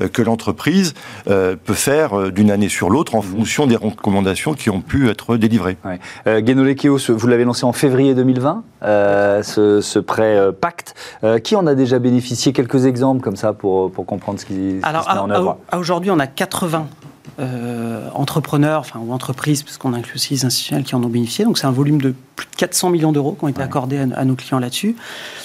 que 0.08 0.22
l'entreprise 0.22 0.94
euh, 1.28 1.56
peut 1.62 1.74
faire 1.74 2.18
euh, 2.18 2.30
d'une 2.30 2.50
année 2.50 2.68
sur 2.68 2.90
l'autre 2.90 3.14
en 3.14 3.20
mmh. 3.20 3.36
fonction 3.36 3.66
des 3.66 3.76
recommandations 3.76 4.54
qui 4.54 4.70
ont 4.70 4.80
pu 4.80 5.08
être 5.08 5.36
délivrées. 5.36 5.76
Ouais. 5.84 6.00
vous 7.08 7.26
l'avez 7.26 7.44
lancé 7.44 7.64
en 7.64 7.72
février 7.72 8.14
2020, 8.14 8.62
ce, 8.82 9.98
prêt 9.98 10.38
pacte. 10.60 10.94
qui 11.44 11.56
en 11.56 11.66
a 11.66 11.74
déjà 11.74 11.98
bénéficié? 11.98 12.52
Quelques 12.52 12.86
exemples 12.86 13.22
comme 13.22 13.36
ça 13.36 13.52
pour, 13.52 13.90
pour 13.90 14.06
comprendre 14.06 14.40
ce 14.40 14.46
qui, 14.46 14.78
Alors, 14.82 15.04
se 15.04 15.12
met 15.12 15.18
en 15.18 15.30
œuvre. 15.30 15.58
Aujourd'hui, 15.76 16.10
on 16.10 16.18
a 16.18 16.26
80 16.26 16.86
euh, 17.38 18.08
entrepreneurs, 18.14 18.80
enfin, 18.80 19.00
ou 19.00 19.12
entreprises, 19.12 19.62
puisqu'on 19.62 19.94
inclut 19.94 20.16
aussi 20.16 20.34
les 20.34 20.44
institutionnels 20.44 20.84
qui 20.84 20.94
en 20.94 21.02
ont 21.02 21.08
bénéficié. 21.08 21.44
Donc 21.44 21.56
c'est 21.56 21.66
un 21.66 21.72
volume 21.72 22.00
de 22.00 22.14
plus 22.36 22.46
de 22.46 22.56
400 22.56 22.90
millions 22.90 23.12
d'euros 23.12 23.32
qui 23.32 23.44
ont 23.44 23.48
été 23.48 23.62
accordés 23.62 23.98
à, 23.98 24.24
nos 24.24 24.34
clients 24.34 24.58
là-dessus. 24.58 24.96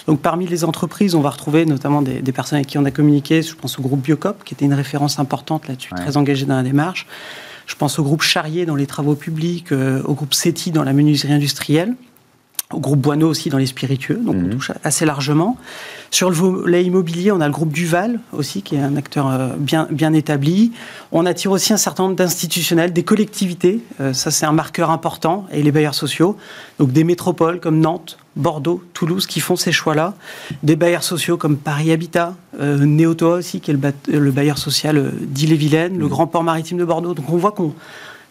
Donc 0.08 0.20
parmi 0.22 0.48
les 0.48 0.63
entreprises, 0.63 1.16
on 1.16 1.22
va 1.22 1.30
retrouver 1.30 1.66
notamment 1.66 2.02
des, 2.02 2.22
personnes 2.32 2.58
avec 2.58 2.68
qui 2.68 2.78
on 2.78 2.86
a 2.86 2.92
communiqué. 2.92 3.42
Je 3.42 3.56
pense 3.56 3.78
au 3.80 3.82
groupe 3.82 4.02
Biocop, 4.02 4.44
qui 4.44 4.54
était 4.54 4.66
une 4.66 4.74
référence 4.74 5.20
importante 5.20 5.68
là-dessus, 5.68 5.92
très 5.96 6.18
engagé 6.18 6.46
dans 6.46 6.56
la 6.56 6.63
démarche. 6.63 7.08
Je 7.68 7.76
pense 7.76 8.00
au 8.00 8.04
groupe 8.04 8.22
Charrier 8.22 8.66
dans 8.66 8.76
les 8.76 8.88
travaux 8.88 9.16
publics, 9.16 9.72
euh, 9.72 10.02
au 10.06 10.13
groupe 10.13 10.34
CETI 10.34 10.72
dans 10.72 10.84
la 10.84 10.94
menuiserie 10.94 11.34
industrielle 11.34 11.96
au 12.73 12.80
groupe 12.80 12.99
Boineau 12.99 13.30
aussi 13.30 13.49
dans 13.49 13.58
les 13.58 13.65
spiritueux, 13.65 14.19
donc 14.21 14.36
on 14.36 14.41
mhm. 14.41 14.49
touche 14.49 14.71
assez 14.84 15.06
largement. 15.06 15.58
Sur 16.12 16.30
le 16.30 16.36
volet 16.36 16.84
immobilier, 16.84 17.32
on 17.32 17.39
a 17.39 17.47
le 17.47 17.53
groupe 17.53 17.71
Duval 17.71 18.19
aussi, 18.34 18.62
qui 18.62 18.75
est 18.75 18.82
un 18.82 18.97
acteur 18.97 19.27
euh, 19.27 19.49
bien, 19.58 19.88
bien 19.89 20.12
établi. 20.12 20.73
On 21.13 21.25
attire 21.25 21.51
aussi 21.51 21.71
un 21.71 21.77
certain 21.77 22.03
nombre 22.03 22.15
d'institutionnels, 22.15 22.91
des 22.91 23.03
collectivités, 23.03 23.82
euh, 24.01 24.12
ça 24.12 24.32
c'est 24.32 24.45
un 24.45 24.51
marqueur 24.51 24.91
important, 24.91 25.47
et 25.51 25.63
les 25.63 25.71
bailleurs 25.71 25.95
sociaux, 25.95 26.36
donc 26.77 26.91
des 26.91 27.06
métropoles 27.06 27.62
comme 27.62 27.80
Nantes, 27.80 28.17
Bordeaux, 28.36 28.84
Toulouse, 28.93 29.27
qui 29.27 29.39
font 29.39 29.56
ces 29.56 29.71
choix-là. 29.71 30.13
Des 30.62 30.75
bailleurs 30.75 31.03
sociaux 31.03 31.38
comme 31.38 31.56
Paris 31.56 31.93
Habitat, 31.93 32.36
euh, 32.60 32.77
Néotoa 32.77 33.38
aussi, 33.38 33.62
qui 33.62 33.71
est 33.71 33.77
le, 34.08 34.32
bailleur 34.32 34.58
social 34.58 35.13
d'Ille-et-Vilaine, 35.21 35.97
le 35.97 36.03
mhm. 36.03 36.10
Grand 36.10 36.27
Port 36.27 36.43
Maritime 36.43 36.77
de 36.77 36.86
Bordeaux. 36.86 37.13
Donc 37.13 37.30
on 37.30 37.38
voit 37.38 37.53
qu'on... 37.53 37.73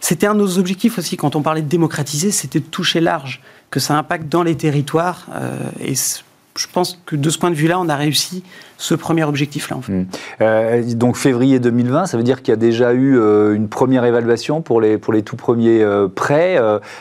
C'était 0.01 0.27
un 0.27 0.35
de 0.35 0.40
nos 0.40 0.59
objectifs 0.59 0.99
aussi 0.99 1.16
quand 1.16 1.37
on 1.37 1.42
parlait 1.42 1.62
de 1.62 1.68
démocratiser, 1.68 2.31
c'était 2.31 2.61
de 2.61 2.66
toucher 2.66 3.01
large 3.01 3.40
que 3.71 3.81
ça 3.81 3.97
impacte 3.97 4.29
dans 4.29 4.43
les 4.43 4.57
territoires. 4.57 5.27
Euh, 5.35 5.57
et 5.81 5.95
je 5.95 6.67
pense 6.73 6.99
que 7.07 7.17
de 7.17 7.31
ce 7.31 7.39
point 7.39 7.51
de 7.51 7.57
vue-là, 7.57 7.79
on 7.79 7.89
a 7.89 7.97
réussi 7.97 8.43
ce 8.79 8.95
premier 8.95 9.25
objectif-là. 9.25 9.79
Hmm. 9.89 10.05
Euh, 10.41 10.83
donc 10.95 11.17
février 11.17 11.59
2020, 11.59 12.07
ça 12.07 12.17
veut 12.17 12.23
dire 12.23 12.43
qu'il 12.43 12.53
y 12.53 12.53
a 12.53 12.57
déjà 12.57 12.93
eu 12.93 13.19
euh, 13.19 13.55
une 13.55 13.69
première 13.69 14.05
évaluation 14.05 14.61
pour 14.61 14.81
les, 14.81 14.99
pour 14.99 15.12
les 15.12 15.23
tout 15.23 15.37
premiers 15.37 15.83
euh, 15.83 16.09
prêts. 16.09 16.59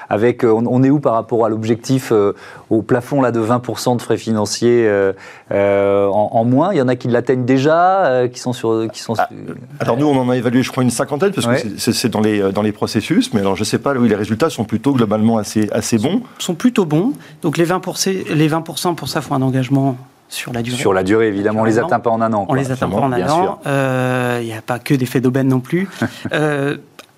avec, 0.10 0.44
on, 0.44 0.84
est 0.84 0.90
où 0.90 1.00
par 1.00 1.14
rapport 1.14 1.46
à 1.46 1.50
l'objectif 1.50 2.12
au 2.70 2.82
plafond 2.82 3.22
là, 3.22 3.32
de 3.32 3.40
20% 3.40 3.98
de 3.98 4.02
frais 4.02 4.18
financiers 4.18 4.90
en, 5.52 6.46
moins? 6.46 6.74
Il 6.74 6.78
y 6.78 6.82
en 6.82 6.88
a 6.88 6.96
qui 6.96 7.08
l'atteignent 7.08 7.46
déjà, 7.46 8.28
qui 8.32 8.40
sont 8.40 8.54
sur... 8.54 8.88
Qui 8.92 9.02
sont 9.02 9.14
ah, 9.18 9.30
alors 9.80 9.98
nous, 9.98 10.08
on 10.08 10.18
en 10.18 10.30
a 10.30 10.38
évalué, 10.38 10.64
je 10.64 10.72
crois, 10.72 10.84
une 10.84 10.90
cinquantaine, 10.90 11.32
parce 11.32 11.48
que 11.48 11.78
c'est 11.78 12.10
dans 12.10 12.22
les, 12.22 12.52
dans 12.52 12.62
les 12.62 12.72
processus. 12.72 13.34
Mais 13.34 13.42
alors, 13.42 13.56
je 13.56 13.62
ne 13.62 13.66
sais 13.66 13.80
pas, 13.80 13.94
oui, 13.94 14.10
les 14.10 14.16
résultats 14.16 14.50
sont 14.50 14.66
plutôt 14.66 14.94
globalement 14.94 15.38
assez, 15.38 15.70
assez 15.72 15.98
bons. 15.98 16.22
Sont, 16.38 16.46
sont 16.46 16.56
plutôt 16.56 16.86
bons. 16.86 17.14
Donc 17.42 17.58
les 17.58 17.66
20%, 17.66 18.34
les 18.34 18.48
20 18.48 18.62
pour 18.62 18.80
ça, 18.80 18.94
il 19.16 19.22
faut 19.22 19.34
un 19.34 19.42
engagement 19.42 19.98
sur 20.30 20.54
la 20.54 20.62
durée. 20.62 20.78
Sur 20.78 20.94
la 20.94 21.04
durée, 21.04 21.28
évidemment, 21.28 21.62
on 21.62 21.64
ne 21.64 21.70
les 21.70 21.80
atteint 21.80 22.00
pas 22.00 22.10
en 22.10 22.22
un 22.22 22.34
an. 22.34 22.46
On 22.50 22.54
ne 22.54 22.60
les 22.60 22.72
atteint 22.72 22.90
pas 22.90 22.98
en 22.98 23.12
un 23.12 23.30
an. 23.30 23.60
Euh, 23.66 24.40
il 24.42 24.48
n'y 24.48 24.54
a 24.54 24.62
pas 24.62 24.80
que 24.80 24.94
d'effet 24.94 25.22
d'aubaine 25.22 25.48
non 25.48 25.60
plus. 25.60 25.88
euh, 26.34 26.78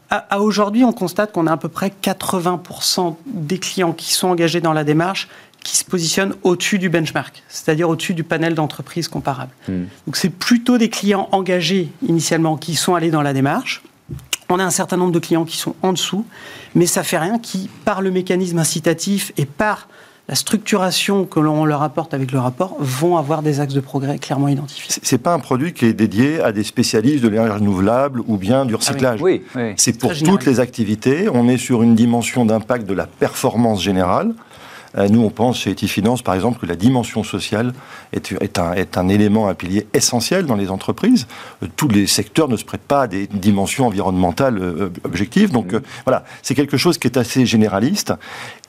à, 0.09 0.39
aujourd'hui, 0.39 0.83
on 0.83 0.93
constate 0.93 1.31
qu'on 1.31 1.47
a 1.47 1.53
à 1.53 1.57
peu 1.57 1.69
près 1.69 1.91
80% 2.01 3.15
des 3.25 3.59
clients 3.59 3.93
qui 3.93 4.13
sont 4.13 4.29
engagés 4.29 4.61
dans 4.61 4.73
la 4.73 4.83
démarche 4.83 5.27
qui 5.63 5.75
se 5.75 5.83
positionnent 5.83 6.33
au-dessus 6.43 6.79
du 6.79 6.87
benchmark, 6.87 7.43
c'est-à-dire 7.49 7.89
au-dessus 7.89 8.13
du 8.13 8.23
panel 8.23 8.55
d'entreprises 8.55 9.09
comparables. 9.09 9.51
Hmm. 9.67 9.85
Donc 10.05 10.15
c'est 10.15 10.29
plutôt 10.29 10.77
des 10.77 10.89
clients 10.89 11.27
engagés 11.33 11.89
initialement 12.07 12.55
qui 12.55 12.75
sont 12.75 12.95
allés 12.95 13.11
dans 13.11 13.21
la 13.21 13.33
démarche. 13.33 13.81
On 14.49 14.59
a 14.59 14.63
un 14.63 14.69
certain 14.69 14.95
nombre 14.95 15.11
de 15.11 15.19
clients 15.19 15.43
qui 15.43 15.57
sont 15.57 15.75
en 15.81 15.91
dessous, 15.91 16.25
mais 16.73 16.85
ça 16.85 17.03
fait 17.03 17.17
rien 17.17 17.37
qui, 17.37 17.69
par 17.83 18.01
le 18.01 18.11
mécanisme 18.11 18.59
incitatif 18.59 19.33
et 19.35 19.45
par 19.45 19.89
la 20.27 20.35
structuration 20.35 21.25
que 21.25 21.39
l'on 21.39 21.63
leur 21.63 21.83
apporte 21.83 22.13
avec 22.13 22.31
le 22.31 22.39
rapport 22.39 22.75
vont 22.79 23.15
avoir 23.17 23.41
des 23.41 23.61
axes 23.61 23.73
de 23.73 23.79
progrès 23.79 24.17
clairement 24.17 24.49
identifiés. 24.49 24.95
C'est 25.01 25.17
pas 25.17 25.33
un 25.33 25.39
produit 25.39 25.73
qui 25.73 25.85
est 25.85 25.93
dédié 25.93 26.41
à 26.41 26.51
des 26.51 26.63
spécialistes 26.63 27.23
de 27.23 27.29
l'énergie 27.29 27.53
renouvelable 27.53 28.21
ou 28.27 28.37
bien 28.37 28.65
du 28.65 28.75
recyclage. 28.75 29.21
Ah 29.55 29.59
C'est 29.77 29.97
pour 29.97 30.13
toutes 30.13 30.45
les 30.45 30.59
activités. 30.59 31.29
On 31.31 31.47
est 31.47 31.57
sur 31.57 31.81
une 31.81 31.95
dimension 31.95 32.45
d'impact 32.45 32.85
de 32.87 32.93
la 32.93 33.07
performance 33.07 33.81
générale. 33.81 34.33
Euh, 34.97 35.07
nous, 35.09 35.21
on 35.21 35.29
pense 35.29 35.59
chez 35.59 35.71
Etifinance, 35.71 36.21
par 36.21 36.35
exemple, 36.35 36.59
que 36.59 36.65
la 36.65 36.75
dimension 36.75 37.23
sociale 37.23 37.73
est, 38.13 38.59
un, 38.59 38.73
est 38.73 38.97
un 38.97 39.07
élément, 39.09 39.47
un 39.47 39.53
pilier 39.53 39.87
essentiel 39.93 40.45
dans 40.45 40.55
les 40.55 40.69
entreprises. 40.69 41.27
Euh, 41.63 41.67
tous 41.75 41.87
les 41.87 42.07
secteurs 42.07 42.47
ne 42.47 42.57
se 42.57 42.65
prêtent 42.65 42.81
pas 42.81 43.03
à 43.03 43.07
des 43.07 43.27
dimensions 43.27 43.87
environnementales 43.87 44.57
euh, 44.57 44.89
objectives. 45.03 45.51
Donc 45.51 45.73
mmh. 45.73 45.81
voilà, 46.05 46.23
c'est 46.41 46.55
quelque 46.55 46.77
chose 46.77 46.97
qui 46.97 47.07
est 47.07 47.17
assez 47.17 47.45
généraliste. 47.45 48.13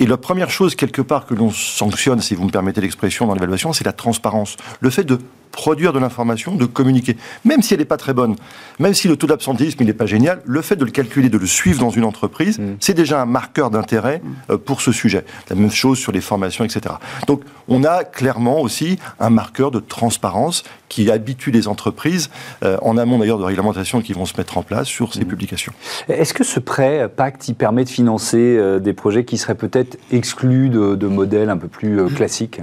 Et 0.01 0.07
la 0.07 0.17
première 0.17 0.51
chose, 0.51 0.75
quelque 0.75 1.03
part, 1.03 1.27
que 1.27 1.35
l'on 1.35 1.51
sanctionne, 1.51 2.21
si 2.21 2.35
vous 2.35 2.45
me 2.45 2.51
permettez 2.51 2.81
l'expression, 2.81 3.27
dans 3.27 3.35
l'évaluation, 3.35 3.73
c'est 3.73 3.85
la 3.85 3.93
transparence. 3.93 4.57
Le 4.81 4.91
fait 4.91 5.05
de 5.05 5.19
produire 5.59 5.93
de 5.93 5.99
l'information, 5.99 6.55
de 6.55 6.67
communiquer. 6.67 7.17
Même 7.45 7.63
si 7.63 7.75
elle 7.75 7.81
n'est 7.81 7.85
pas 7.85 7.97
très 7.97 8.15
bonne, 8.15 8.37
même 8.79 8.95
si 8.95 9.09
le 9.09 9.17
taux 9.17 9.27
d'absentéisme 9.27 9.83
n'est 9.83 9.93
pas 9.93 10.07
génial, 10.07 10.41
le 10.45 10.63
fait 10.63 10.77
de 10.77 10.85
le 10.85 10.93
calculer, 10.93 11.29
de 11.31 11.37
le 11.37 11.49
suivre 11.49 11.81
dans 11.81 11.91
une 11.91 12.05
entreprise, 12.05 12.61
mmh. 12.61 12.77
c'est 12.79 12.95
déjà 12.95 13.21
un 13.21 13.27
marqueur 13.27 13.69
d'intérêt 13.69 14.23
pour 14.65 14.81
ce 14.81 14.93
sujet. 14.93 15.25
La 15.51 15.57
même 15.57 15.73
chose 15.73 15.99
sur 15.99 16.13
les 16.13 16.21
formations, 16.21 16.65
etc. 16.65 16.95
Donc 17.27 17.43
on 17.67 17.83
a 17.83 18.05
clairement 18.05 18.61
aussi 18.61 19.01
un 19.19 19.31
marqueur 19.31 19.73
de 19.73 19.81
transparence 19.81 20.63
qui 20.89 21.11
habitue 21.11 21.51
les 21.51 21.67
entreprises, 21.67 22.31
euh, 22.63 22.79
en 22.81 22.97
amont 22.97 23.19
d'ailleurs 23.19 23.39
de 23.39 23.45
réglementations 23.45 24.01
qui 24.01 24.13
vont 24.13 24.27
se 24.27 24.37
mettre 24.37 24.59
en 24.59 24.63
place 24.63 24.87
sur 24.87 25.13
ces 25.13 25.25
mmh. 25.25 25.29
publications. 25.29 25.73
Est-ce 26.09 26.35
que 26.35 26.45
ce 26.45 26.61
prêt 26.61 27.09
Pacte, 27.09 27.49
il 27.49 27.57
permet 27.57 27.83
de 27.83 27.91
financer 27.91 28.39
euh, 28.39 28.79
des 28.79 28.93
projets 28.93 29.25
qui 29.25 29.37
seraient 29.37 29.57
peut-être 29.57 29.99
exclus 30.13 30.69
de, 30.69 31.07
modèles 31.09 31.51
un 31.51 31.57
peu 31.57 31.67
plus 31.67 31.99
euh, 31.99 32.09
classiques? 32.09 32.61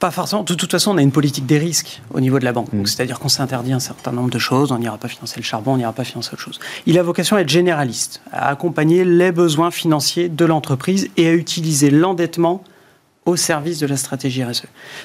Pas 0.00 0.10
forcément. 0.10 0.42
De 0.42 0.54
toute 0.54 0.70
façon, 0.70 0.92
on 0.92 0.96
a 0.96 1.02
une 1.02 1.12
politique 1.12 1.46
des 1.46 1.58
risques 1.58 2.00
au 2.12 2.20
niveau 2.20 2.38
de 2.38 2.44
la 2.44 2.52
banque. 2.52 2.72
Mmh. 2.72 2.86
C'est-à-dire 2.86 3.20
qu'on 3.20 3.28
s'interdit 3.28 3.74
un 3.74 3.80
certain 3.80 4.12
nombre 4.12 4.30
de 4.30 4.38
choses. 4.38 4.72
On 4.72 4.78
n'ira 4.78 4.96
pas 4.96 5.08
financer 5.08 5.36
le 5.36 5.44
charbon, 5.44 5.74
on 5.74 5.76
n'ira 5.76 5.92
pas 5.92 6.04
financer 6.04 6.30
autre 6.32 6.42
chose. 6.42 6.58
Il 6.86 6.98
a 6.98 7.02
vocation 7.02 7.36
à 7.36 7.42
être 7.42 7.50
généraliste, 7.50 8.22
à 8.32 8.48
accompagner 8.48 9.04
les 9.04 9.30
besoins 9.30 9.70
financiers 9.70 10.30
de 10.30 10.44
l'entreprise 10.46 11.08
et 11.18 11.28
à 11.28 11.34
utiliser 11.34 11.90
l'endettement 11.90 12.64
au 13.26 13.36
service 13.36 13.78
de 13.78 13.86
la 13.86 13.98
stratégie 13.98 14.42
RSE. 14.42 14.64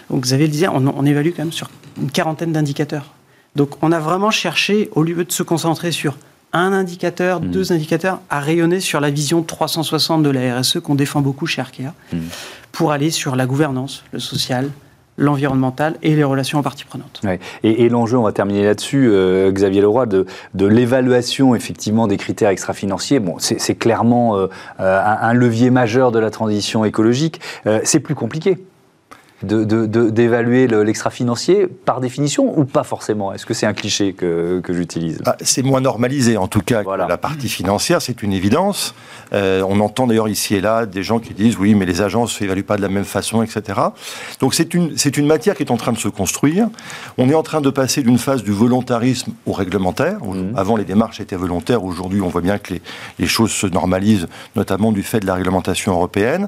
Donc 0.10 0.25
vous 0.25 0.34
avez 0.34 0.45
le 0.45 0.51
dire, 0.51 0.73
on, 0.73 1.05
évalue 1.05 1.31
quand 1.36 1.43
même 1.43 1.51
sur 1.51 1.69
une 2.01 2.10
quarantaine 2.10 2.53
d'indicateurs. 2.53 3.13
Donc 3.58 3.71
on 3.84 3.91
a 3.91 3.99
vraiment 3.99 4.31
cherché, 4.31 4.89
au 4.93 5.03
lieu 5.03 5.25
de 5.25 5.31
se 5.31 5.43
concentrer 5.43 5.91
sur 5.91 6.17
un 6.53 6.71
indicateur, 6.71 7.41
mmh. 7.41 7.47
deux 7.47 7.73
indicateurs, 7.73 8.21
à 8.29 8.39
rayonner 8.39 8.79
sur 8.79 9.01
la 9.01 9.10
vision 9.10 9.43
360 9.43 10.23
de 10.23 10.29
la 10.29 10.58
RSE 10.58 10.79
qu'on 10.79 10.95
défend 10.95 11.19
beaucoup 11.19 11.47
chez 11.47 11.60
Arkea, 11.60 11.91
mmh. 12.13 12.17
pour 12.71 12.93
aller 12.93 13.12
sur 13.12 13.36
la 13.36 13.45
gouvernance, 13.45 14.05
le 14.13 14.19
social, 14.19 14.71
l'environnemental 15.17 15.95
et 16.01 16.15
les 16.15 16.23
relations 16.23 16.60
en 16.60 16.63
partie 16.63 16.86
prenantes. 16.86 17.21
Et, 17.63 17.89
l'enjeu, 17.89 18.17
on 18.17 18.23
va 18.23 18.32
terminer 18.32 18.63
là-dessus, 18.63 19.08
euh, 19.10 19.51
Xavier 19.51 19.82
Leroy, 19.82 20.06
de, 20.06 20.25
l'évaluation 20.65 21.56
effectivement 21.56 22.08
des 22.08 22.17
critères 22.17 22.49
extra-financiers. 22.49 23.19
Bon, 23.19 23.36
c'est 23.39 23.75
clairement 23.75 24.38
euh, 24.38 24.47
un, 24.80 25.34
levier 25.34 25.69
majeur 25.69 26.12
de 26.12 26.19
la 26.19 26.32
transition 26.32 26.86
écologique. 26.86 27.39
Euh, 27.65 27.80
c'est 27.84 27.99
plus 27.99 28.15
compliqué 28.15 28.58
d'évaluer 29.43 30.67
de, 30.67 30.77
l'extra-financier 30.77 31.67
par 31.67 31.99
définition 31.99 32.57
ou 32.57 32.65
pas 32.65 32.83
forcément? 32.83 33.33
Est-ce 33.33 33.45
que 33.45 33.53
c'est 33.53 33.65
un 33.65 33.73
cliché 33.73 34.13
que, 34.13 34.61
que 34.61 34.73
j'utilise? 34.73 35.21
Ah, 35.25 35.35
C'est 35.41 35.63
moins 35.63 35.81
normalisé 35.81 36.37
en 36.37 36.47
tout 36.47 36.61
cas 36.61 36.83
voilà. 36.83 37.07
la 37.07 37.17
partie 37.17 37.49
financière, 37.49 38.01
c'est 38.01 38.23
une 38.23 38.33
évidence. 38.33 38.95
Euh, 39.33 39.63
on 39.67 39.79
entend 39.79 40.07
d'ailleurs 40.07 40.29
ici 40.29 40.55
et 40.55 40.61
là 40.61 40.85
des 40.85 41.03
gens 41.03 41.19
qui 41.19 41.33
disent 41.33 41.57
oui 41.57 41.75
mais 41.75 41.85
les 41.85 42.01
agences 42.01 42.33
ne 42.33 42.39
s'évaluent 42.39 42.63
pas 42.63 42.77
de 42.77 42.81
la 42.81 42.89
même 42.89 43.03
façon, 43.03 43.43
etc. 43.43 43.79
Donc 44.39 44.53
c'est 44.53 44.73
une, 44.73 44.95
une 45.17 45.27
matière 45.27 45.55
qui 45.55 45.63
est 45.63 45.71
en 45.71 45.77
train 45.77 45.91
de 45.91 45.97
se 45.97 46.07
construire. 46.07 46.69
On 47.17 47.29
est 47.29 47.35
en 47.35 47.43
train 47.43 47.61
de 47.61 47.69
passer 47.69 48.03
d'une 48.03 48.17
phase 48.17 48.43
du 48.43 48.51
volontarisme 48.51 49.33
au 49.45 49.51
réglementaire. 49.51 50.23
Mmh. 50.23 50.53
Avant 50.55 50.77
les 50.77 50.85
démarches 50.85 51.19
étaient 51.19 51.35
volontaires, 51.35 51.83
aujourd'hui 51.83 52.21
on 52.21 52.29
voit 52.29 52.41
bien 52.41 52.57
que 52.57 52.73
les, 52.73 52.81
les 53.19 53.27
choses 53.27 53.51
se 53.51 53.67
normalisent, 53.67 54.27
notamment 54.55 54.91
du 54.91 55.03
fait 55.03 55.19
de 55.19 55.27
la 55.27 55.35
réglementation 55.35 55.91
européenne. 55.91 56.47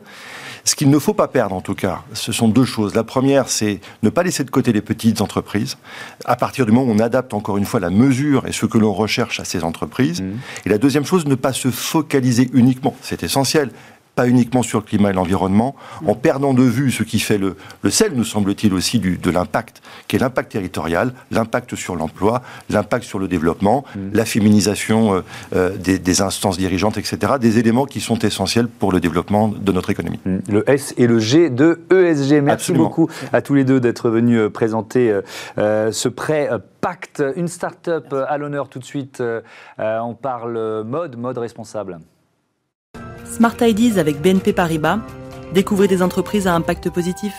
Ce 0.68 0.76
qu'il 0.76 0.90
ne 0.90 1.00
faut 1.00 1.14
pas 1.14 1.30
perdre, 1.30 1.56
en 1.56 1.62
tout 1.62 1.76
cas, 1.76 2.04
ce 2.12 2.34
sont 2.34 2.50
deux 2.50 2.66
choses. 2.66 2.94
La 2.94 3.06
première, 3.06 3.48
c'est 3.48 3.80
ne 4.04 4.10
pas 4.10 4.22
laisser 4.22 4.44
de 4.44 4.50
côté 4.50 4.74
les 4.74 4.82
petites 4.82 5.22
entreprises. 5.22 5.78
À 6.26 6.36
partir 6.36 6.66
du 6.66 6.74
moment 6.74 6.92
où 6.92 6.94
on 6.94 7.00
adapte 7.00 7.34
encore 7.34 7.56
une 7.56 7.64
fois 7.64 7.80
la 7.80 7.90
mesure 7.90 8.46
et 8.46 8.52
ce 8.52 8.66
que 8.66 8.78
l'on 8.78 8.92
recherche 8.92 9.40
à 9.40 9.46
ces 9.46 9.64
entreprises. 9.64 10.22
Mmh. 10.22 10.34
Et 10.66 10.70
la 10.70 10.78
deuxième 10.78 11.06
chose, 11.06 11.26
ne 11.26 11.36
pas 11.36 11.54
se 11.54 11.72
focaliser 11.72 12.50
uniquement, 12.52 12.98
c'est 13.02 13.24
essentiel, 13.24 13.72
pas 14.18 14.28
uniquement 14.28 14.64
sur 14.64 14.80
le 14.80 14.84
climat 14.84 15.12
et 15.12 15.14
l'environnement, 15.14 15.76
en 16.08 16.16
perdant 16.16 16.56
de 16.56 16.64
vue 16.64 16.90
ce 16.90 17.04
qui 17.04 17.20
fait 17.20 17.38
le, 17.38 17.56
le 17.84 17.92
sel, 17.92 18.14
nous 18.16 18.24
semble-t-il 18.24 18.74
aussi, 18.74 18.98
du, 18.98 19.20
de 19.20 19.30
l'impact, 19.30 19.84
qui 20.08 20.16
est 20.16 20.20
l'impact 20.20 20.52
territorial, 20.52 21.14
l'impact 21.30 21.76
sur 21.76 21.96
l'emploi, 21.96 22.42
l'impact 22.72 23.06
sur 23.06 23.20
le 23.20 23.28
développement, 23.28 23.86
mm. 23.96 24.00
la 24.14 24.26
féminisation 24.26 25.14
euh, 25.14 25.22
euh, 25.56 25.78
des, 25.78 26.22
instances 26.22 26.58
dirigeantes, 26.58 26.98
etc. 26.98 27.34
Des 27.40 27.60
éléments 27.60 27.86
qui 27.86 28.02
sont 28.02 28.18
essentiels 28.18 28.68
pour 28.68 28.92
le 28.92 29.00
développement 29.00 29.50
de 29.50 29.72
notre 29.72 29.92
économie. 29.92 30.20
Mm. 30.26 30.38
Le 30.50 30.68
S 30.68 30.96
et 30.98 31.06
le 31.06 31.20
G 31.20 31.52
de 31.52 31.80
ESG. 31.92 32.42
Merci 32.42 32.74
beaucoup 32.74 33.08
à 33.32 33.44
tous 33.44 33.54
les 33.54 33.66
deux 33.66 33.80
d'être 33.80 34.10
venus 34.10 34.40
euh, 34.40 34.50
présenter 34.50 35.14
ce 35.58 36.10
prêt 36.10 36.50
pacte. 36.82 37.24
Une 37.36 37.48
start-up 37.48 38.16
à 38.28 38.38
l'honneur 38.40 38.68
tout 38.68 38.80
de 38.80 38.84
suite. 38.84 39.22
on 39.78 40.16
parle 40.16 40.84
mode, 40.84 41.18
mode 41.18 41.38
responsable. 41.38 42.00
Smart 43.38 43.56
Ideas 43.62 44.00
avec 44.00 44.20
BNP 44.20 44.52
Paribas. 44.52 44.98
Découvrez 45.54 45.88
des 45.88 46.02
entreprises 46.02 46.48
à 46.48 46.56
impact 46.56 46.90
positif. 46.90 47.36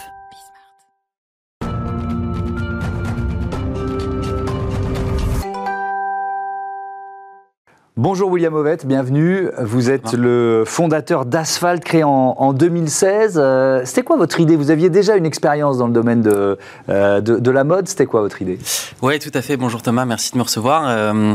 Bonjour 7.97 8.31
William 8.31 8.55
Ovette, 8.55 8.87
bienvenue. 8.87 9.49
Vous 9.61 9.91
êtes 9.91 10.13
le 10.13 10.63
fondateur 10.65 11.27
d'Asphalt 11.27 11.83
créé 11.83 12.05
en, 12.05 12.53
2016. 12.53 13.35
Euh, 13.37 13.83
c'était 13.85 14.05
quoi 14.05 14.17
votre 14.17 14.39
idée? 14.39 14.55
Vous 14.55 14.71
aviez 14.71 14.89
déjà 14.89 15.17
une 15.17 15.27
expérience 15.27 15.79
dans 15.79 15.89
le 15.89 15.93
domaine 15.93 16.23
de, 16.23 16.59
euh, 16.89 17.21
de, 17.21 17.51
la 17.51 17.65
mode. 17.65 17.89
C'était 17.89 18.07
quoi 18.07 18.21
votre 18.21 18.41
idée? 18.41 18.61
Oui, 19.03 19.19
tout 19.19 19.33
à 19.35 19.43
fait. 19.43 19.57
Bonjour 19.57 19.83
Thomas, 19.83 20.05
merci 20.05 20.31
de 20.31 20.39
me 20.39 20.45
recevoir. 20.45 20.85
Euh, 20.87 21.35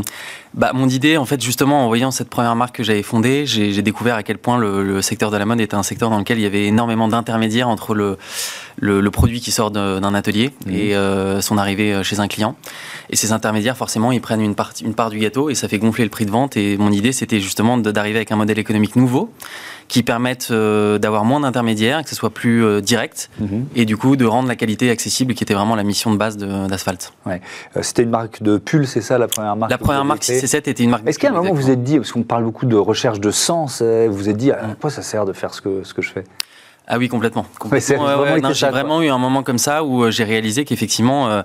bah, 0.54 0.72
Mon 0.74 0.88
idée, 0.88 1.16
en 1.16 1.24
fait, 1.24 1.42
justement, 1.42 1.84
en 1.84 1.88
voyant 1.88 2.10
cette 2.10 2.30
première 2.30 2.56
marque 2.56 2.76
que 2.76 2.82
j'avais 2.82 3.02
fondée, 3.02 3.46
j'ai 3.46 3.82
découvert 3.82 4.16
à 4.16 4.22
quel 4.22 4.38
point 4.38 4.58
le, 4.58 5.02
secteur 5.02 5.30
de 5.30 5.36
la 5.36 5.44
mode 5.44 5.60
était 5.60 5.74
un 5.74 5.82
secteur 5.82 6.10
dans 6.10 6.18
lequel 6.18 6.38
il 6.38 6.42
y 6.42 6.46
avait 6.46 6.64
énormément 6.64 7.08
d'intermédiaires 7.08 7.68
entre 7.68 7.94
le, 7.94 8.16
le, 8.78 9.10
produit 9.10 9.40
qui 9.40 9.50
sort 9.50 9.70
d'un 9.70 10.14
atelier 10.14 10.50
mmh. 10.66 10.70
et 10.70 10.94
euh, 10.94 11.40
son 11.40 11.58
arrivée 11.58 12.02
chez 12.02 12.20
un 12.20 12.28
client. 12.28 12.56
Et 13.10 13.16
ces 13.16 13.32
intermédiaires, 13.32 13.76
forcément, 13.76 14.12
ils 14.12 14.20
prennent 14.20 14.40
une, 14.40 14.54
part, 14.54 14.72
une 14.82 14.94
part 14.94 15.10
du 15.10 15.18
gâteau 15.18 15.50
et 15.50 15.54
ça 15.54 15.68
fait 15.68 15.78
gonfler 15.78 16.04
le 16.04 16.10
prix 16.10 16.26
de 16.26 16.30
vente. 16.30 16.56
Et 16.56 16.76
mon 16.76 16.92
idée, 16.92 17.12
c'était 17.12 17.40
justement 17.40 17.76
d'arriver 17.76 18.16
avec 18.16 18.32
un 18.32 18.36
modèle 18.36 18.58
économique 18.58 18.96
nouveau 18.96 19.30
qui 19.88 20.02
permette 20.02 20.48
euh, 20.50 20.98
d'avoir 20.98 21.24
moins 21.24 21.40
d'intermédiaires, 21.40 22.02
que 22.02 22.08
ce 22.08 22.14
soit 22.14 22.30
plus 22.30 22.64
euh, 22.64 22.80
direct, 22.80 23.30
mmh. 23.38 23.46
et 23.76 23.84
du 23.84 23.96
coup 23.96 24.16
de 24.16 24.24
rendre 24.24 24.48
la 24.48 24.56
qualité 24.56 24.90
accessible, 24.90 25.34
qui 25.34 25.44
était 25.44 25.54
vraiment 25.54 25.76
la 25.76 25.82
mission 25.82 26.12
de 26.12 26.16
base 26.16 26.36
d'Asphalt. 26.36 27.12
Ouais. 27.26 27.40
C'était 27.82 28.02
une 28.02 28.10
marque 28.10 28.42
de 28.42 28.56
pull, 28.58 28.86
c'est 28.86 29.00
ça 29.00 29.18
la 29.18 29.28
première 29.28 29.56
marque 29.56 29.70
La 29.70 29.78
première 29.78 30.04
marque 30.04 30.22
C7 30.22 30.56
était 30.56 30.82
une 30.82 30.90
marque. 30.90 31.06
Est-ce 31.06 31.18
qu'à 31.18 31.30
un 31.30 31.32
moment 31.32 31.50
vous 31.50 31.62
vous 31.62 31.70
êtes 31.70 31.82
dit, 31.82 31.96
parce 31.96 32.12
qu'on 32.12 32.22
parle 32.22 32.44
beaucoup 32.44 32.66
de 32.66 32.76
recherche 32.76 33.20
de 33.20 33.30
sens, 33.30 33.82
vous 33.82 34.12
vous 34.12 34.28
êtes 34.28 34.36
dit 34.36 34.52
à 34.52 34.76
quoi 34.80 34.90
ça 34.90 35.02
sert 35.02 35.24
de 35.24 35.32
faire 35.32 35.54
ce 35.54 35.60
que, 35.60 35.82
ce 35.84 35.94
que 35.94 36.02
je 36.02 36.10
fais? 36.10 36.24
Ah 36.86 36.98
oui, 36.98 37.08
complètement. 37.08 37.46
j'ai 38.52 38.68
vraiment 38.68 39.00
eu 39.00 39.08
un 39.08 39.16
moment 39.16 39.42
comme 39.42 39.56
ça 39.56 39.84
où 39.84 40.04
euh, 40.04 40.10
j'ai 40.10 40.24
réalisé 40.24 40.66
qu'effectivement, 40.66 41.28
euh, 41.28 41.42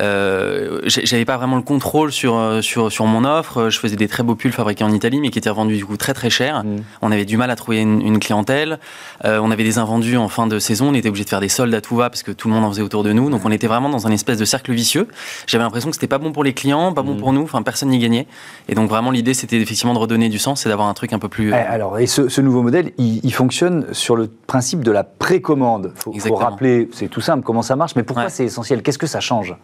euh, 0.00 0.80
j'avais 0.86 1.24
pas 1.24 1.38
vraiment 1.38 1.56
le 1.56 1.62
contrôle 1.62 2.12
sur, 2.12 2.36
euh, 2.36 2.60
sur, 2.60 2.92
sur 2.92 3.06
mon 3.06 3.24
offre. 3.24 3.70
Je 3.70 3.78
faisais 3.78 3.96
des 3.96 4.08
très 4.08 4.22
beaux 4.22 4.34
pulls 4.34 4.52
fabriqués 4.52 4.84
en 4.84 4.92
Italie, 4.92 5.20
mais 5.20 5.30
qui 5.30 5.38
étaient 5.38 5.48
revendus 5.48 5.76
du 5.76 5.86
coup 5.86 5.96
très 5.96 6.12
très 6.12 6.28
cher. 6.28 6.64
Mm. 6.64 6.76
On 7.00 7.12
avait 7.12 7.24
du 7.24 7.38
mal 7.38 7.50
à 7.50 7.56
trouver 7.56 7.80
une, 7.80 8.18
clientèle. 8.18 8.78
on 9.24 9.50
avait 9.50 9.64
des 9.64 9.78
invendus 9.78 10.18
en 10.18 10.28
fin 10.28 10.46
de 10.46 10.58
saison. 10.58 10.90
On 10.90 10.94
était 10.94 11.08
obligé 11.08 11.24
de 11.24 11.30
faire 11.30 11.40
des 11.40 11.48
soldes 11.48 11.74
à 11.74 11.80
tout 11.80 11.96
va 11.96 12.10
parce 12.10 12.22
que 12.22 12.32
tout 12.32 12.48
le 12.48 12.54
monde 12.54 12.64
en 12.64 12.70
faisait 12.70 12.82
autour 12.82 13.02
de 13.02 13.12
nous. 13.12 13.30
Donc 13.30 13.42
on 13.44 13.50
était 13.50 13.66
vraiment 13.66 13.88
dans 13.88 14.06
un 14.06 14.10
espèce 14.10 14.36
de 14.38 14.44
cercle 14.44 14.72
vicieux. 14.72 15.08
J'avais 15.46 15.64
l'impression 15.64 15.88
que 15.88 15.96
c'était 15.96 16.08
pas 16.08 16.18
bon 16.18 16.32
pour 16.32 16.44
les 16.44 16.52
clients, 16.52 16.92
pas 16.92 17.02
bon 17.02 17.14
mm. 17.14 17.18
pour 17.18 17.32
nous. 17.32 17.42
Enfin, 17.42 17.62
personne 17.62 17.88
n'y 17.88 17.98
gagnait. 17.98 18.26
Et 18.68 18.74
donc 18.74 18.90
vraiment 18.90 19.10
l'idée, 19.10 19.34
c'était 19.34 19.56
effectivement 19.56 19.94
de 19.94 19.98
redonner 19.98 20.28
du 20.28 20.38
sens 20.38 20.66
et 20.66 20.68
d'avoir 20.68 20.88
un 20.88 20.94
truc 20.94 21.12
un 21.14 21.18
peu 21.18 21.28
plus. 21.28 21.50
Eh, 21.50 21.54
alors, 21.54 21.98
et 21.98 22.06
ce, 22.06 22.28
ce 22.28 22.40
nouveau 22.42 22.62
modèle, 22.62 22.92
il, 22.98 23.20
il 23.24 23.32
fonctionne 23.32 23.86
sur 23.92 24.16
le 24.16 24.28
principe 24.46 24.73
de 24.82 24.90
la 24.90 25.04
précommande. 25.04 25.92
Il 26.12 26.20
faut, 26.20 26.34
rappeler, 26.34 26.88
c'est 26.92 27.08
tout 27.08 27.20
simple 27.20 27.44
comment 27.44 27.62
ça 27.62 27.76
marche, 27.76 27.94
mais 27.96 28.02
pourquoi 28.02 28.28
c'est 28.28 28.44
essentiel? 28.44 28.82
Qu'est-ce 28.82 28.98
que 28.98 29.06
ça 29.06 29.20
change? 29.20 29.54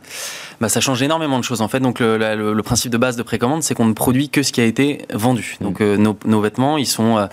Bah, 0.61 0.69
Ça 0.69 0.81
change 0.81 1.03
énormément 1.03 1.39
de 1.39 1.45
choses 1.45 1.63
en 1.63 1.69
fait. 1.69 1.81
Donc 1.81 2.01
le, 2.01 2.61
principe 2.63 2.93
de 2.93 2.99
base 2.99 3.17
de 3.17 3.23
précommande, 3.23 3.63
c'est 3.63 3.75
qu'on 3.75 3.87
ne 3.87 3.95
produit 3.95 4.29
que 4.29 4.43
ce 4.43 4.53
qui 4.53 4.61
a 4.61 4.65
été 4.65 5.07
vendu. 5.13 5.57
Mm. 5.61 5.65
Donc 5.65 5.81
euh, 5.81 5.97
nos, 5.97 6.41
vêtements, 6.41 6.79
ils 6.79 6.87
sont 6.87 7.19
euh, 7.19 7.27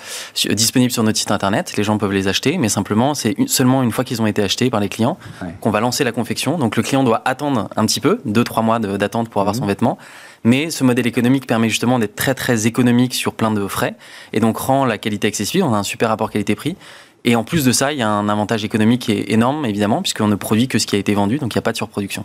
disponibles 0.52 0.92
sur 0.92 1.04
notre 1.04 1.18
site 1.18 1.32
internet, 1.32 1.76
les 1.78 1.84
gens 1.84 1.98
peuvent 1.98 2.14
les 2.14 2.28
acheter, 2.28 2.58
mais 2.58 2.70
simplement 2.70 3.14
c'est 3.14 3.36
seulement 3.48 3.84
une 3.84 3.92
fois 3.92 4.04
qu'ils 4.04 4.22
ont 4.22 4.28
été 4.28 4.42
achetés 4.42 4.70
par 4.70 4.80
les 4.80 4.90
clients 4.90 5.18
qu'on 5.62 5.72
va 5.72 5.80
lancer 5.80 6.04
la 6.04 6.12
confection. 6.12 6.58
Donc 6.58 6.76
le 6.76 6.84
client 6.84 7.04
doit 7.04 7.22
attendre 7.26 7.70
un 7.76 7.86
petit 7.86 8.00
peu, 8.00 8.20
2-3 8.28 8.64
mois 8.64 8.80
d'attente 8.80 9.30
pour 9.30 9.42
avoir 9.42 9.56
mm. 9.56 9.60
son 9.60 9.66
vêtement. 9.66 9.98
Mais 10.44 10.70
ce 10.70 10.84
modèle 10.84 11.08
économique 11.08 11.48
permet 11.48 11.70
justement 11.70 12.00
d'être 12.00 12.16
très 12.16 12.34
très 12.34 12.68
économique 12.68 13.14
sur 13.14 13.34
plein 13.34 13.52
de 13.52 13.68
frais 13.68 13.96
et 14.34 14.40
donc 14.40 14.58
rend 14.58 14.86
la 14.86 14.98
qualité 14.98 15.28
accessible. 15.28 15.64
On 15.64 15.74
a 15.74 15.78
un 15.78 15.84
super 15.84 16.10
rapport 16.10 16.32
qualité-prix 16.32 16.78
et 17.28 17.36
en 17.36 17.44
plus 17.44 17.66
de 17.66 17.74
ça, 17.74 17.92
il 17.92 18.00
y 18.00 18.02
a 18.02 18.10
un 18.10 18.30
avantage 18.30 18.64
économique 18.64 19.10
énorme, 19.10 19.66
évidemment, 19.66 20.02
puisqu'on 20.02 20.30
ne 20.30 20.36
produit 20.36 20.70
que 20.70 20.80
ce 20.80 20.88
qui 20.88 20.96
a 20.96 21.00
été 21.00 21.14
vendu, 21.14 21.40
donc 21.40 21.54
il 21.54 21.58
n'y 21.58 21.60
a 21.60 21.62
pas 21.62 21.74
de 21.74 21.78
surproduction. 21.78 22.24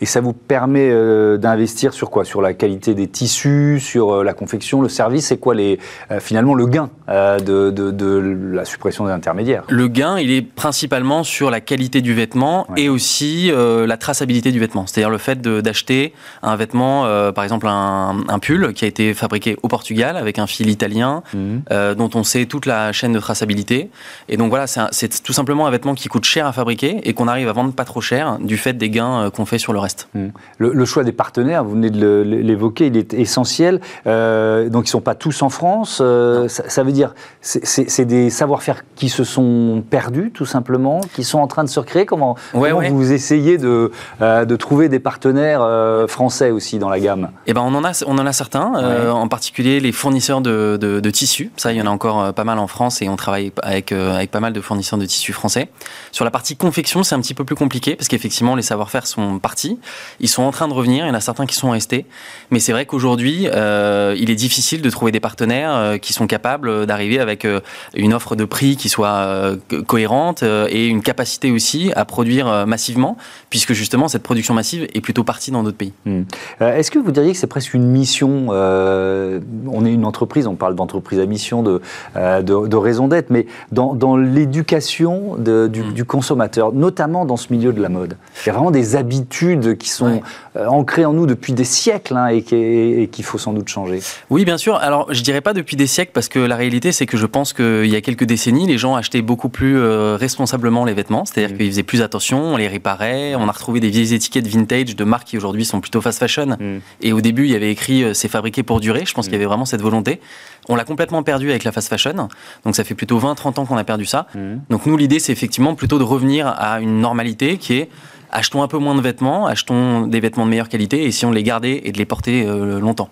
Et 0.00 0.06
ça 0.06 0.20
vous 0.20 0.32
permet 0.32 0.90
euh, 0.90 1.36
d'investir 1.36 1.92
sur 1.92 2.10
quoi? 2.10 2.24
Sur 2.24 2.42
la 2.42 2.52
qualité 2.52 2.94
des 2.94 3.06
tissus, 3.06 3.78
sur 3.80 4.12
euh, 4.12 4.24
la 4.24 4.32
confection, 4.32 4.82
le 4.82 4.88
service? 4.88 5.26
C'est 5.26 5.36
quoi 5.36 5.54
les, 5.54 5.78
euh, 6.10 6.18
finalement 6.18 6.54
le 6.54 6.66
gain 6.66 6.90
de, 7.06 7.70
de, 7.70 8.36
la 8.52 8.64
suppression 8.64 9.06
des 9.06 9.12
intermédiaires? 9.12 9.62
Le 9.68 9.86
gain, 9.86 10.18
il 10.18 10.32
est 10.32 10.42
principalement 10.42 11.22
sur 11.22 11.48
la 11.52 11.60
qualité 11.60 12.00
du 12.00 12.12
vêtement 12.12 12.66
et 12.76 12.88
aussi 12.88 13.52
la 13.52 13.96
traçabilité 13.96 14.50
du 14.50 14.58
vêtement. 14.58 14.86
C'est-à-dire 14.86 15.10
le 15.10 15.18
fait 15.18 15.40
d'acheter 15.40 16.12
un 16.42 16.56
vêtement, 16.56 17.04
par 17.32 17.44
exemple 17.44 17.68
un, 17.68 18.24
un, 18.28 18.38
pull 18.40 18.72
qui 18.74 18.84
a 18.84 18.88
été 18.88 19.14
fabriqué 19.14 19.56
au 19.62 19.68
Portugal 19.68 20.16
avec 20.16 20.38
un 20.38 20.46
fil 20.46 20.70
italien, 20.70 21.22
mmh. 21.34 21.94
dont 21.96 22.10
on 22.14 22.22
sait 22.22 22.46
toute 22.46 22.66
la 22.66 22.92
chaîne 22.92 23.12
de 23.12 23.18
traçabilité. 23.18 23.90
Et 24.28 24.36
donc 24.40 24.48
voilà, 24.48 24.66
c'est 24.66 25.22
tout 25.22 25.34
simplement 25.34 25.66
un 25.66 25.70
vêtement 25.70 25.94
qui 25.94 26.08
coûte 26.08 26.24
cher 26.24 26.46
à 26.46 26.52
fabriquer 26.52 26.98
et 27.04 27.12
qu'on 27.12 27.28
arrive 27.28 27.46
à 27.50 27.52
vendre 27.52 27.74
pas 27.74 27.84
trop 27.84 28.00
cher 28.00 28.38
du 28.40 28.56
fait 28.56 28.72
des 28.72 28.88
gains 28.88 29.26
euh, 29.26 29.30
qu'on 29.30 29.44
fait 29.44 29.58
sur 29.58 29.74
le 29.74 29.78
reste. 29.78 30.08
Mmh. 30.14 30.28
Le, 30.56 30.84
choix 30.86 31.04
des 31.04 31.12
partenaires, 31.12 31.62
vous 31.62 31.72
venez 31.72 31.90
de 31.90 32.22
l'évoquer, 32.24 32.86
il 32.86 32.96
est 32.96 33.12
essentiel. 33.12 33.82
Euh, 34.06 34.70
donc 34.70 34.84
ils 34.84 34.88
ne 34.88 34.92
sont 34.92 35.02
pas 35.02 35.14
tous 35.14 35.42
en 35.42 35.50
France. 35.50 35.98
Euh, 36.00 36.48
ça, 36.48 36.82
veut 36.82 36.92
dire 36.92 37.14
c'est 37.42 38.06
des 38.06 38.30
savoir-faire 38.30 38.82
qui 38.96 39.10
se 39.10 39.24
sont 39.24 39.84
perdus 39.90 40.30
tout 40.32 40.46
simplement, 40.46 41.00
qui 41.14 41.22
sont 41.22 41.38
en 41.38 41.46
train 41.46 41.62
de 41.62 41.68
se 41.68 41.78
recréer. 41.78 42.06
Comment, 42.06 42.34
vous 42.54 43.12
essayez 43.12 43.58
de, 43.58 43.92
de 44.20 44.56
trouver 44.56 44.88
des 44.88 45.00
partenaires 45.00 45.62
français 46.08 46.50
aussi 46.50 46.78
dans 46.78 46.88
la 46.88 46.98
gamme? 46.98 47.28
Eh 47.46 47.52
ben 47.52 47.60
on 47.60 47.74
en 47.74 47.84
a, 47.84 48.02
on 48.06 48.16
en 48.16 48.26
a 48.26 48.32
certains, 48.32 49.10
en 49.10 49.28
particulier 49.28 49.80
les 49.80 49.92
fournisseurs 49.92 50.40
de, 50.40 50.78
de, 50.80 51.10
tissus. 51.10 51.50
Ça, 51.58 51.72
il 51.72 51.78
y 51.78 51.82
en 51.82 51.86
a 51.86 51.90
encore 51.90 52.32
pas 52.32 52.44
mal 52.44 52.58
en 52.58 52.68
France 52.68 53.02
et 53.02 53.08
on 53.10 53.16
travaille 53.16 53.52
avec 53.62 53.92
avec 53.92 54.29
pas 54.30 54.40
mal 54.40 54.52
de 54.52 54.60
fournisseurs 54.60 54.98
de 54.98 55.06
tissus 55.06 55.32
français. 55.32 55.68
Sur 56.12 56.24
la 56.24 56.30
partie 56.30 56.56
confection, 56.56 57.02
c'est 57.02 57.14
un 57.14 57.20
petit 57.20 57.34
peu 57.34 57.44
plus 57.44 57.56
compliqué 57.56 57.96
parce 57.96 58.08
qu'effectivement, 58.08 58.56
les 58.56 58.62
savoir-faire 58.62 59.06
sont 59.06 59.38
partis. 59.38 59.78
Ils 60.20 60.28
sont 60.28 60.42
en 60.42 60.50
train 60.50 60.68
de 60.68 60.72
revenir. 60.72 61.04
Il 61.04 61.08
y 61.08 61.10
en 61.10 61.14
a 61.14 61.20
certains 61.20 61.46
qui 61.46 61.54
sont 61.54 61.70
restés. 61.70 62.06
Mais 62.50 62.60
c'est 62.60 62.72
vrai 62.72 62.86
qu'aujourd'hui, 62.86 63.48
euh, 63.48 64.14
il 64.18 64.30
est 64.30 64.34
difficile 64.34 64.82
de 64.82 64.90
trouver 64.90 65.12
des 65.12 65.20
partenaires 65.20 65.74
euh, 65.74 65.98
qui 65.98 66.12
sont 66.12 66.26
capables 66.26 66.86
d'arriver 66.86 67.20
avec 67.20 67.44
euh, 67.44 67.60
une 67.94 68.14
offre 68.14 68.36
de 68.36 68.44
prix 68.44 68.76
qui 68.76 68.88
soit 68.88 69.56
cohérente 69.86 70.42
et 70.42 70.86
une 70.86 71.02
capacité 71.02 71.50
aussi 71.50 71.92
à 71.96 72.04
produire 72.04 72.66
massivement, 72.66 73.16
puisque 73.48 73.72
justement, 73.72 74.08
cette 74.08 74.22
production 74.22 74.54
massive 74.54 74.86
est 74.94 75.00
plutôt 75.00 75.24
partie 75.24 75.50
dans 75.50 75.62
d'autres 75.62 75.76
pays. 75.76 75.92
Hmm. 76.06 76.22
Est-ce 76.60 76.90
que 76.90 76.98
vous 76.98 77.10
diriez 77.10 77.32
que 77.32 77.38
c'est 77.38 77.46
presque 77.46 77.74
une 77.74 77.86
mission 77.86 78.48
On 78.50 79.84
est 79.84 79.92
une 79.92 80.04
entreprise, 80.04 80.46
on 80.46 80.56
parle 80.56 80.74
d'entreprise 80.74 81.18
à 81.20 81.26
mission, 81.26 81.62
de, 81.62 81.80
de, 82.14 82.76
raison 82.76 83.08
d'être, 83.08 83.30
mais 83.30 83.46
dans 83.72 84.09
l'éducation 84.16 85.36
mm. 85.36 85.68
du, 85.68 86.04
consommateur, 86.04 86.72
notamment 86.72 87.24
dans 87.24 87.36
ce 87.36 87.52
milieu 87.52 87.72
de 87.72 87.80
la 87.80 87.88
mode. 87.88 88.16
Il 88.42 88.46
y 88.46 88.50
a 88.50 88.52
vraiment 88.52 88.70
des 88.70 88.96
habitudes 88.96 89.76
qui 89.78 89.88
sont 89.88 90.22
euh, 90.56 90.66
ancrées 90.66 91.04
en 91.04 91.12
nous 91.12 91.26
depuis 91.26 91.52
des 91.52 91.64
siècles 91.64 92.16
hein, 92.16 92.28
et 92.28 92.42
qu'il 92.42 93.24
faut 93.24 93.38
sans 93.38 93.52
doute 93.52 93.68
changer. 93.68 94.00
Oui, 94.30 94.44
bien 94.44 94.58
sûr. 94.58 94.76
Alors, 94.76 95.12
je 95.12 95.22
dirais 95.22 95.40
pas 95.40 95.52
depuis 95.52 95.76
des 95.76 95.86
siècles 95.86 96.12
parce 96.12 96.28
que 96.28 96.38
la 96.38 96.56
réalité, 96.56 96.92
c'est 96.92 97.06
que 97.06 97.16
je 97.16 97.26
pense 97.26 97.52
qu'il 97.52 97.86
y 97.86 97.96
a 97.96 98.00
quelques 98.00 98.24
décennies, 98.24 98.66
les 98.66 98.78
gens 98.78 98.94
achetaient 98.94 99.22
beaucoup 99.22 99.48
plus 99.48 99.78
euh, 99.78 100.16
responsablement 100.16 100.84
les 100.84 100.94
vêtements, 100.94 101.24
c'est-à-dire 101.24 101.54
mm. 101.54 101.58
qu'ils 101.58 101.70
faisaient 101.70 101.82
plus 101.82 102.02
attention, 102.02 102.40
on 102.40 102.56
les 102.56 102.68
réparait, 102.68 103.34
on 103.34 103.48
a 103.48 103.52
retrouvé 103.52 103.80
des 103.80 103.90
vieilles 103.90 104.14
étiquettes 104.14 104.46
vintage 104.46 104.96
de 104.96 105.04
marques 105.04 105.28
qui 105.28 105.36
aujourd'hui 105.36 105.64
sont 105.64 105.80
plutôt 105.80 106.00
fast 106.00 106.18
fashion. 106.18 106.56
Mm. 106.58 106.78
Et 107.02 107.12
au 107.12 107.20
début, 107.20 107.44
il 107.44 107.50
y 107.50 107.56
avait 107.56 107.70
écrit 107.70 108.02
euh, 108.02 108.14
c'est 108.14 108.28
fabriqué 108.28 108.62
pour 108.62 108.80
durer. 108.80 109.04
Je 109.06 109.14
pense 109.14 109.26
qu'il 109.26 109.34
y 109.34 109.36
avait 109.36 109.46
vraiment 109.46 109.64
cette 109.64 109.82
volonté. 109.82 110.20
On 110.68 110.76
l'a 110.76 110.84
complètement 110.84 111.22
perdu 111.22 111.50
avec 111.50 111.64
la 111.64 111.72
fast 111.72 111.88
fashion. 111.88 112.28
Donc 112.64 112.76
ça 112.76 112.84
fait 112.84 112.94
plutôt 112.94 113.18
20-30 113.18 113.60
ans 113.60 113.66
qu'on 113.66 113.76
a 113.76 113.84
perdu 113.84 113.99
ça. 114.06 114.26
Mhm. 114.34 114.60
Donc 114.70 114.86
nous, 114.86 114.96
l'idée, 114.96 115.18
c'est 115.18 115.32
effectivement 115.32 115.74
plutôt 115.74 115.98
de 115.98 116.04
revenir 116.04 116.46
à 116.46 116.80
une 116.80 117.00
normalité 117.00 117.56
qui 117.58 117.74
est 117.74 117.88
achetons 118.32 118.62
un 118.62 118.68
peu 118.68 118.78
moins 118.78 118.94
de 118.94 119.00
vêtements, 119.00 119.46
achetons 119.46 120.06
des 120.06 120.20
vêtements 120.20 120.44
de 120.44 120.50
meilleure 120.50 120.68
qualité, 120.68 121.04
et 121.04 121.10
si 121.10 121.26
on 121.26 121.30
les 121.30 121.42
gardait 121.42 121.80
et 121.84 121.92
de 121.92 121.98
les 121.98 122.04
porter 122.04 122.46
euh, 122.46 122.78
longtemps. 122.78 123.08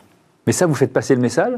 Mais 0.47 0.53
ça, 0.53 0.67
vous 0.67 0.75
faites 0.75 0.93
passer 0.93 1.15
le 1.15 1.21
message 1.21 1.53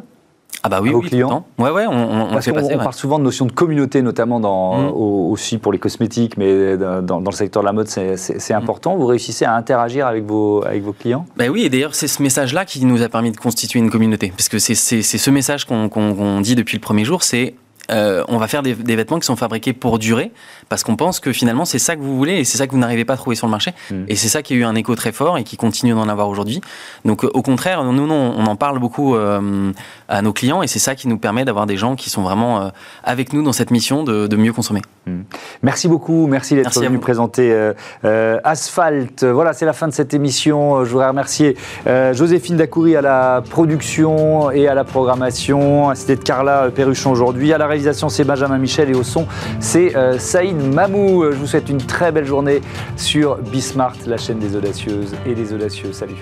ah 0.62 0.68
bah 0.68 0.80
oui, 0.82 0.90
oui, 0.90 1.08
clients. 1.08 1.46
Ouais, 1.58 1.70
ouais, 1.70 1.86
on, 1.86 2.34
on, 2.34 2.40
fait 2.42 2.52
passer, 2.52 2.74
on 2.74 2.78
parle 2.78 2.92
souvent 2.92 3.18
de 3.18 3.24
notion 3.24 3.46
de 3.46 3.52
communauté, 3.52 4.02
notamment 4.02 4.40
dans, 4.40 4.78
mhm. 4.78 4.92
aussi 4.92 5.56
pour 5.56 5.72
les 5.72 5.78
cosmétiques, 5.78 6.36
mais 6.36 6.76
dans, 6.76 7.22
le 7.24 7.32
secteur 7.32 7.62
de 7.62 7.66
la 7.66 7.72
mode, 7.72 7.88
c'est 7.88 8.52
important. 8.52 8.96
Vous 8.96 9.06
réussissez 9.06 9.46
à 9.46 9.54
interagir 9.54 10.06
avec 10.06 10.24
vos, 10.24 10.62
avec 10.66 10.82
vos 10.82 10.92
clients? 10.92 11.24
Bah 11.36 11.46
Oui, 11.50 11.62
et 11.62 11.70
d'ailleurs, 11.70 11.94
c'est 11.94 12.08
ce 12.08 12.22
message-là 12.22 12.66
qui 12.66 12.84
nous 12.84 13.02
a 13.02 13.08
permis 13.08 13.30
de 13.30 13.38
constituer 13.38 13.78
une 13.78 13.90
communauté. 13.90 14.34
Parce 14.36 14.50
que 14.50 14.58
c'est 14.58 14.74
ce 14.74 15.30
message 15.30 15.64
qu'on 15.64 16.40
dit 16.42 16.56
depuis 16.56 16.76
le 16.76 16.82
premier 16.82 17.04
jour, 17.04 17.22
c'est 17.22 17.54
euh, 17.90 18.24
on 18.28 18.38
va 18.38 18.48
faire 18.48 18.62
des, 18.62 18.74
vêtements 18.74 19.18
qui 19.18 19.26
sont 19.26 19.36
fabriqués 19.36 19.72
pour 19.72 19.98
durer, 19.98 20.32
parce 20.68 20.84
qu'on 20.84 20.96
pense 20.96 21.20
que 21.20 21.32
finalement 21.32 21.64
c'est 21.64 21.78
ça 21.78 21.96
que 21.96 22.00
vous 22.00 22.16
voulez 22.16 22.38
et 22.38 22.44
c'est 22.44 22.58
ça 22.58 22.66
que 22.66 22.72
vous 22.72 22.78
n'arrivez 22.78 23.04
pas 23.04 23.14
à 23.14 23.16
trouver 23.16 23.36
sur 23.36 23.46
le 23.46 23.50
marché. 23.50 23.72
Mm. 23.90 24.04
Et 24.08 24.16
c'est 24.16 24.28
ça 24.28 24.42
qui 24.42 24.54
a 24.54 24.56
eu 24.56 24.64
un 24.64 24.74
écho 24.74 24.94
très 24.94 25.12
fort 25.12 25.38
et 25.38 25.44
qui 25.44 25.56
continue 25.56 25.92
d'en 25.92 26.08
avoir 26.08 26.28
aujourd'hui. 26.28 26.60
Donc 27.04 27.24
euh, 27.24 27.30
au 27.34 27.42
contraire, 27.42 27.84
nous, 27.84 28.10
on 28.10 28.46
en 28.46 28.56
parle 28.56 28.78
beaucoup 28.78 29.14
euh, 29.14 29.72
à 30.08 30.22
nos 30.22 30.32
clients 30.32 30.62
et 30.62 30.66
c'est 30.66 30.78
ça 30.78 30.94
qui 30.94 31.08
nous 31.08 31.18
permet 31.18 31.44
d'avoir 31.44 31.66
des 31.66 31.76
gens 31.76 31.96
qui 31.96 32.10
sont 32.10 32.22
vraiment 32.22 32.70
avec 33.04 33.32
nous 33.32 33.42
dans 33.42 33.52
cette 33.52 33.70
mission 33.70 34.02
de, 34.04 34.36
mieux 34.36 34.52
consommer. 34.52 34.82
Mm. 35.06 35.20
Merci 35.62 35.88
beaucoup, 35.88 36.26
merci 36.26 36.54
d'être 36.54 36.80
venu 36.80 36.98
présenter 36.98 37.72
Asphalt. 38.02 39.24
Voilà, 39.24 39.52
c'est 39.52 39.66
la 39.66 39.72
fin 39.72 39.88
de 39.88 39.92
cette 39.92 40.14
émission. 40.14 40.84
Je 40.84 40.90
voudrais 40.90 41.08
remercier 41.08 41.56
Joséphine 41.86 42.56
Dacoury 42.56 42.96
à 42.96 43.02
la 43.02 43.42
production 43.48 44.50
et 44.50 44.68
à 44.68 44.74
la 44.74 44.84
programmation, 44.84 45.94
c'était 45.94 46.16
de 46.16 46.22
Carla 46.22 46.70
Perruchon 46.74 47.10
aujourd'hui, 47.10 47.52
à 47.52 47.58
la 47.58 47.66
c'est 48.08 48.24
Benjamin 48.24 48.58
Michel 48.58 48.90
et 48.90 48.94
au 48.94 49.02
son, 49.02 49.26
c'est 49.58 49.96
euh, 49.96 50.18
Saïd 50.18 50.56
Mamou. 50.56 51.24
Je 51.30 51.36
vous 51.36 51.46
souhaite 51.46 51.68
une 51.68 51.78
très 51.78 52.12
belle 52.12 52.26
journée 52.26 52.60
sur 52.96 53.36
Bismart, 53.36 53.96
la 54.06 54.16
chaîne 54.16 54.38
des 54.38 54.56
audacieuses 54.56 55.14
et 55.26 55.34
des 55.34 55.52
audacieux. 55.52 55.92
Salut 55.92 56.16